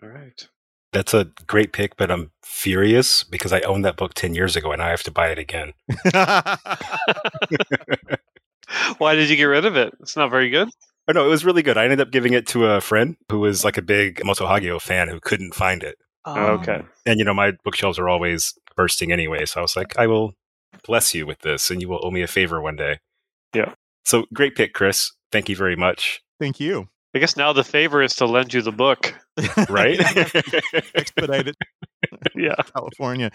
[0.01, 0.47] All right.
[0.93, 4.71] That's a great pick, but I'm furious because I owned that book 10 years ago
[4.71, 5.73] and I have to buy it again.
[8.97, 9.93] Why did you get rid of it?
[10.01, 10.69] It's not very good.
[11.07, 11.77] Oh, no, it was really good.
[11.77, 14.79] I ended up giving it to a friend who was like a big Moto Hagio
[14.81, 15.97] fan who couldn't find it.
[16.25, 16.81] um, Okay.
[17.05, 19.45] And, you know, my bookshelves are always bursting anyway.
[19.45, 20.33] So I was like, I will
[20.85, 22.99] bless you with this and you will owe me a favor one day.
[23.53, 23.73] Yeah.
[24.05, 25.11] So great pick, Chris.
[25.31, 26.21] Thank you very much.
[26.39, 26.87] Thank you.
[27.13, 29.13] I guess now the favor is to lend you the book.
[29.69, 29.99] Right?
[30.95, 31.55] Expedited
[32.35, 32.55] Yeah.
[32.73, 33.31] California.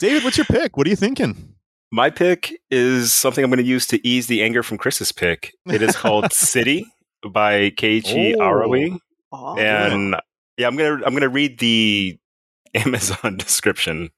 [0.00, 0.76] David, what's your pick?
[0.76, 1.54] What are you thinking?
[1.92, 5.52] My pick is something I'm going to use to ease the anger from Chris's pick.
[5.66, 6.86] It is called City
[7.32, 8.40] by Keiichi Oh.
[8.40, 8.98] Arawi.
[9.32, 10.16] oh, and
[10.58, 12.18] yeah, I'm gonna I'm gonna read the
[12.74, 14.10] Amazon description.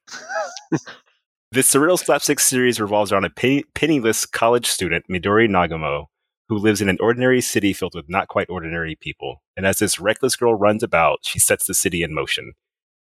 [1.51, 6.05] this surreal slapstick series revolves around a penny, penniless college student, Midori Nagumo,
[6.49, 9.43] who lives in an ordinary city filled with not quite ordinary people.
[9.55, 12.53] And as this reckless girl runs about, she sets the city in motion.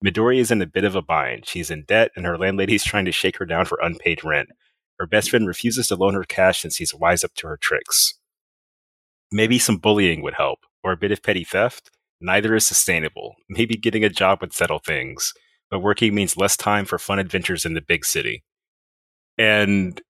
[0.04, 1.46] Midori is in a bit of a bind.
[1.46, 4.50] She's in debt, and her landlady is trying to shake her down for unpaid rent.
[4.98, 8.14] Her best friend refuses to loan her cash since he's wise up to her tricks.
[9.32, 11.91] Maybe some bullying would help, or a bit of petty theft.
[12.22, 13.36] Neither is sustainable.
[13.50, 15.34] Maybe getting a job would settle things,
[15.70, 18.44] but working means less time for fun adventures in the big city.
[19.38, 20.02] And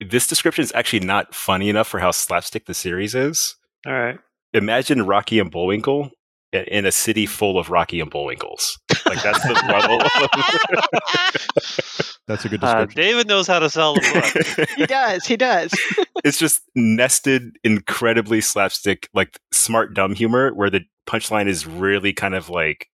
[0.00, 3.56] this description is actually not funny enough for how slapstick the series is.
[3.86, 4.18] All right.
[4.52, 6.10] Imagine Rocky and Bullwinkle
[6.52, 8.78] in a city full of Rocky and Bullwinkles.
[9.06, 9.98] Like that's the level.
[12.26, 13.02] That's a good Uh, description.
[13.02, 14.68] David knows how to sell the book.
[14.76, 15.26] he does.
[15.26, 15.72] He does.
[16.24, 22.36] it's just nested incredibly slapstick like smart dumb humor where the punchline is really kind
[22.36, 22.86] of like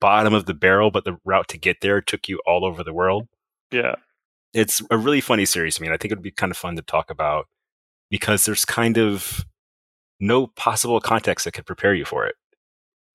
[0.00, 2.94] bottom of the barrel but the route to get there took you all over the
[2.94, 3.28] world
[3.70, 3.96] yeah.
[4.54, 6.76] It's a really funny series i mean i think it would be kind of fun
[6.76, 7.46] to talk about
[8.10, 9.44] because there's kind of
[10.20, 12.36] no possible context that could prepare you for it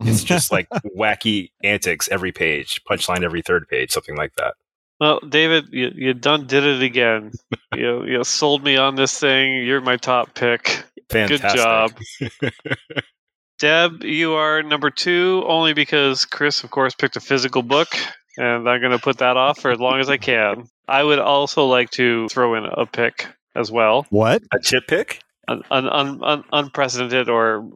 [0.02, 4.54] it's just like wacky antics every page punchline every third page something like that
[5.00, 7.32] Well, David, you, you done did it again.
[7.74, 9.64] you you sold me on this thing.
[9.64, 10.84] You're my top pick.
[11.10, 11.92] fantastic job.
[13.60, 17.90] Deb, you are number two only because Chris, of course, picked a physical book,
[18.38, 20.68] and I'm going to put that off for as long as I can.
[20.90, 24.06] I would also like to throw in a pick as well.
[24.10, 24.42] what?
[24.54, 27.68] a chip pick un, un, un, unprecedented or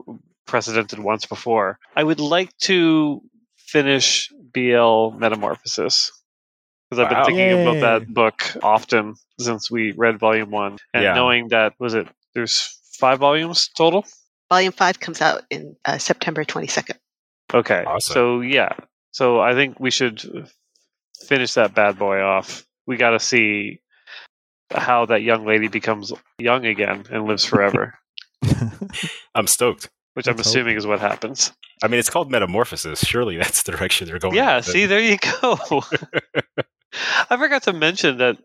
[0.46, 1.80] precedented once before.
[1.96, 3.22] I would like to
[3.58, 6.12] finish BL Metamorphosis
[6.90, 7.26] because I've been Wow.
[7.26, 7.62] thinking Yay.
[7.64, 11.14] about that book often since we read volume one, and Yeah.
[11.16, 12.08] knowing that was it.
[12.36, 14.06] There's five volumes total.
[14.50, 16.98] Volume five comes out in uh, September 22nd.
[17.54, 18.14] Okay, Awesome.
[18.14, 18.74] so yeah,
[19.12, 20.22] so I think we should
[21.28, 22.64] finish that bad boy off.
[22.88, 23.80] We got to see
[24.72, 27.94] how that young lady becomes young again and lives forever,
[29.36, 29.90] I'm stoked.
[30.16, 31.52] which I'm Let's assuming is what happens.
[31.84, 33.06] I mean, it's called Metamorphosis.
[33.06, 34.36] Surely that's the direction they're going.
[34.36, 35.58] Yeah, see, there you go.
[37.30, 38.38] I forgot to mention that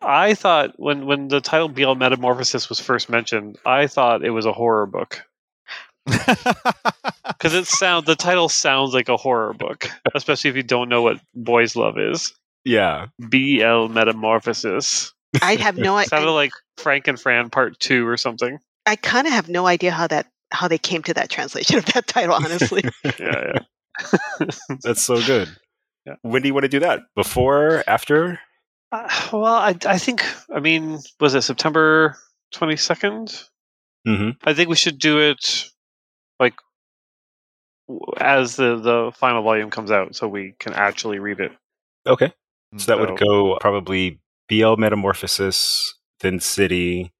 [0.00, 4.46] I thought when when the title BL Metamorphosis was first mentioned, I thought it was
[4.46, 5.22] a horror book
[6.06, 11.02] because it sound the title sounds like a horror book, especially if you don't know
[11.02, 12.32] what boys love is.
[12.64, 13.06] Yeah.
[13.18, 16.32] BL Metamorphosis I have no It sounded idea.
[16.34, 18.58] like Frank and Fran Part Two or something.
[18.86, 21.84] I kind of have no idea how that how they came to that translation of
[21.86, 22.34] that title.
[22.34, 22.82] Honestly,
[23.18, 24.48] Yeah, yeah.
[24.82, 25.48] That's so good.
[26.06, 26.14] Yeah.
[26.22, 27.00] When do you want to do that?
[27.14, 27.84] Before?
[27.86, 28.40] After?
[28.90, 32.16] Uh, well, I I think I mean was it September
[32.52, 33.28] twenty second?
[34.06, 34.30] Mm-hmm.
[34.44, 35.68] I think we should do it
[36.40, 36.54] like
[38.18, 41.52] as the the final volume comes out, so we can actually read it.
[42.06, 42.32] Okay.
[42.76, 47.12] So that would go probably BL Metamorphosis, then City,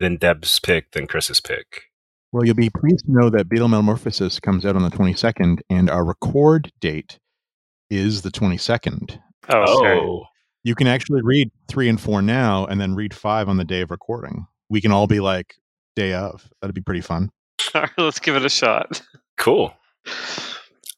[0.00, 1.84] then Deb's pick, then Chris's pick.
[2.32, 5.88] well, you'll be pleased to know that BL Metamorphosis comes out on the 22nd, and
[5.88, 7.18] our record date
[7.90, 9.18] is the 22nd.
[9.48, 10.00] Oh, okay.
[10.00, 10.24] Oh.
[10.64, 13.82] You can actually read three and four now, and then read five on the day
[13.82, 14.46] of recording.
[14.70, 15.54] We can all be like
[15.94, 16.48] day of.
[16.60, 17.30] That'd be pretty fun.
[17.74, 19.02] All right, let's give it a shot.
[19.36, 19.74] cool.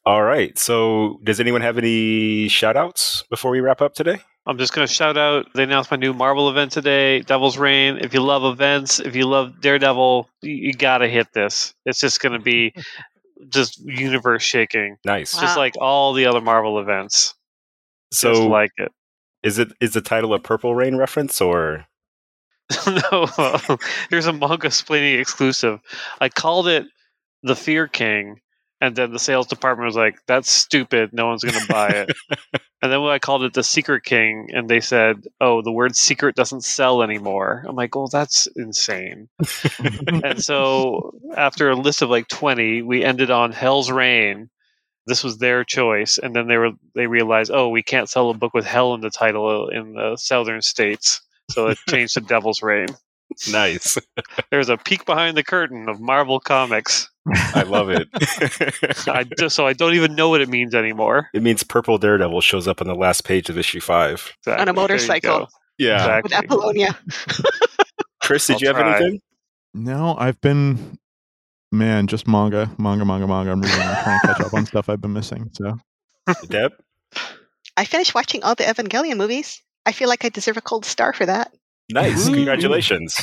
[0.07, 0.57] All right.
[0.57, 4.21] So, does anyone have any shout outs before we wrap up today?
[4.45, 5.47] I'm just going to shout out.
[5.53, 7.97] They announced my new Marvel event today, Devil's Reign.
[7.97, 11.73] If you love events, if you love Daredevil, you, you got to hit this.
[11.85, 12.73] It's just going to be
[13.49, 15.35] just universe shaking, Nice.
[15.35, 15.41] Wow.
[15.41, 17.35] just like all the other Marvel events.
[18.13, 18.93] So, just like it.
[19.43, 21.85] is it is the title a Purple Rain reference or?
[22.87, 23.25] no,
[24.09, 25.81] here's a Mangasplaining exclusive.
[26.21, 26.85] I called it
[27.43, 28.39] the Fear King,
[28.79, 31.11] and then the sales department was like, "That's stupid.
[31.13, 32.15] No one's going to buy it."
[32.81, 35.95] and then when I called it the Secret King, and they said, "Oh, the word
[35.95, 39.29] secret doesn't sell anymore." I'm like, "Well, that's insane."
[40.23, 44.49] and so after a list of like 20, we ended on Hell's Reign.
[45.07, 48.33] This was their choice, and then they were they realized, oh, we can't sell a
[48.33, 52.61] book with hell in the title in the southern states, so it changed to Devil's
[52.61, 52.89] Reign.
[53.51, 53.97] Nice.
[54.51, 57.09] There's a peek behind the curtain of Marvel Comics.
[57.53, 58.07] I love it.
[59.07, 61.29] I just so I don't even know what it means anymore.
[61.33, 64.33] it means Purple Daredevil shows up on the last page of issue five.
[64.39, 64.61] Exactly.
[64.61, 65.39] On a motorcycle.
[65.39, 65.47] go.
[65.77, 66.21] Yeah.
[66.23, 66.97] with Apollonia.
[68.21, 68.95] Chris, did I'll you have try.
[68.95, 69.21] anything?
[69.73, 70.97] No, I've been,
[71.71, 73.51] man, just manga, manga, manga, manga.
[73.51, 75.49] I'm reading, I'm trying to catch up on stuff I've been missing.
[75.53, 75.77] So
[76.47, 76.73] Deb?
[77.75, 79.61] I finished watching all the Evangelion movies.
[79.85, 81.53] I feel like I deserve a gold star for that.
[81.89, 82.27] Nice.
[82.27, 82.35] Woo.
[82.35, 83.15] Congratulations.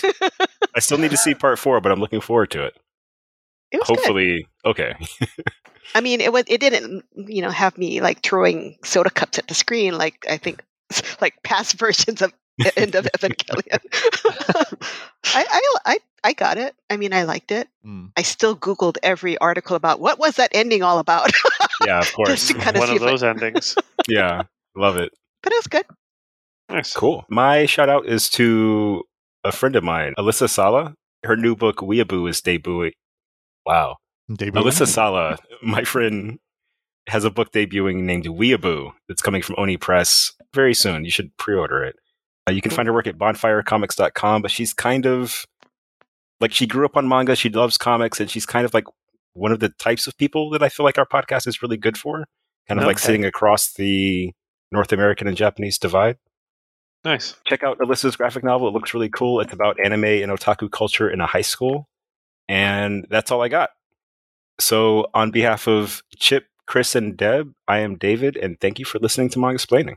[0.75, 2.75] I still need to see part four, but I'm looking forward to it.
[3.71, 3.97] It was good.
[3.99, 4.95] Hopefully, okay.
[5.95, 6.45] I mean, it was.
[6.47, 10.37] It didn't, you know, have me like throwing soda cups at the screen like I
[10.39, 10.63] think,
[11.21, 12.33] like past versions of
[12.77, 13.81] end of Evangelion.
[15.25, 16.75] I, I I I got it.
[16.89, 17.69] I mean, I liked it.
[17.85, 18.11] mm.
[18.17, 21.31] I still Googled every article about what was that ending all about.
[21.85, 22.29] Yeah, of course.
[22.31, 23.75] Just to kind of One see of if I- those endings.
[24.09, 24.43] yeah,
[24.77, 25.13] love it.
[25.43, 25.85] but it was good.
[26.69, 26.95] Nice.
[26.95, 27.25] Cool.
[27.29, 29.03] My shout out is to
[29.45, 30.95] a friend of mine, Alyssa Sala.
[31.25, 32.93] Her new book, Weeaboo, is debuting.
[33.65, 33.97] Wow.
[34.33, 34.61] Debut.
[34.61, 36.39] Alyssa Sala, my friend,
[37.09, 41.05] has a book debuting named Weeaboo that's coming from Oni Press very soon.
[41.05, 41.97] You should pre order it.
[42.49, 45.47] Uh, you can find her work at bonfirecomics.com, but she's kind of
[46.41, 47.37] like she grew up on manga.
[47.37, 48.85] She loves comics, and she's kind of like
[49.35, 51.97] one of the types of people that I feel like our podcast is really good
[51.97, 52.27] for.
[52.69, 54.33] Kind of like sitting across the
[54.73, 56.17] North American and Japanese divide.
[57.05, 57.35] Nice.
[57.45, 58.69] Check out Alyssa's graphic novel.
[58.69, 59.41] It looks really cool.
[59.41, 61.89] It's about anime and otaku culture in a high school.
[62.49, 63.71] And that's all I got.
[64.59, 68.99] So, on behalf of Chip, Chris, and Deb, I am David, and thank you for
[68.99, 69.97] listening to Mangasplaining.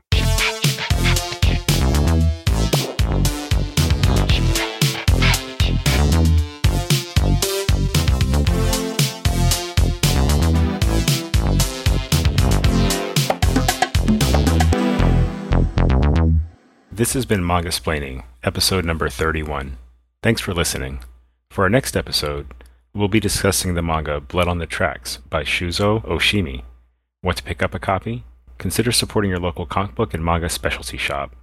[16.98, 19.78] This has been Mangasplaining, episode number 31.
[20.20, 20.98] Thanks for listening.
[21.48, 22.48] For our next episode,
[22.92, 26.64] we'll be discussing the manga Blood on the Tracks by Shuzo Oshimi.
[27.22, 28.24] Want to pick up a copy?
[28.58, 31.36] Consider supporting your local comic book and manga specialty shop.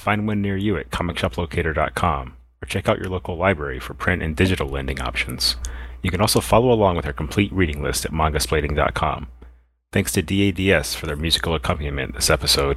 [0.00, 4.34] Find one near you at comicshoplocator.com or check out your local library for print and
[4.34, 5.54] digital lending options.
[6.02, 9.28] You can also follow along with our complete reading list at mangasplaining.com.
[9.92, 12.76] Thanks to DADS for their musical accompaniment this episode.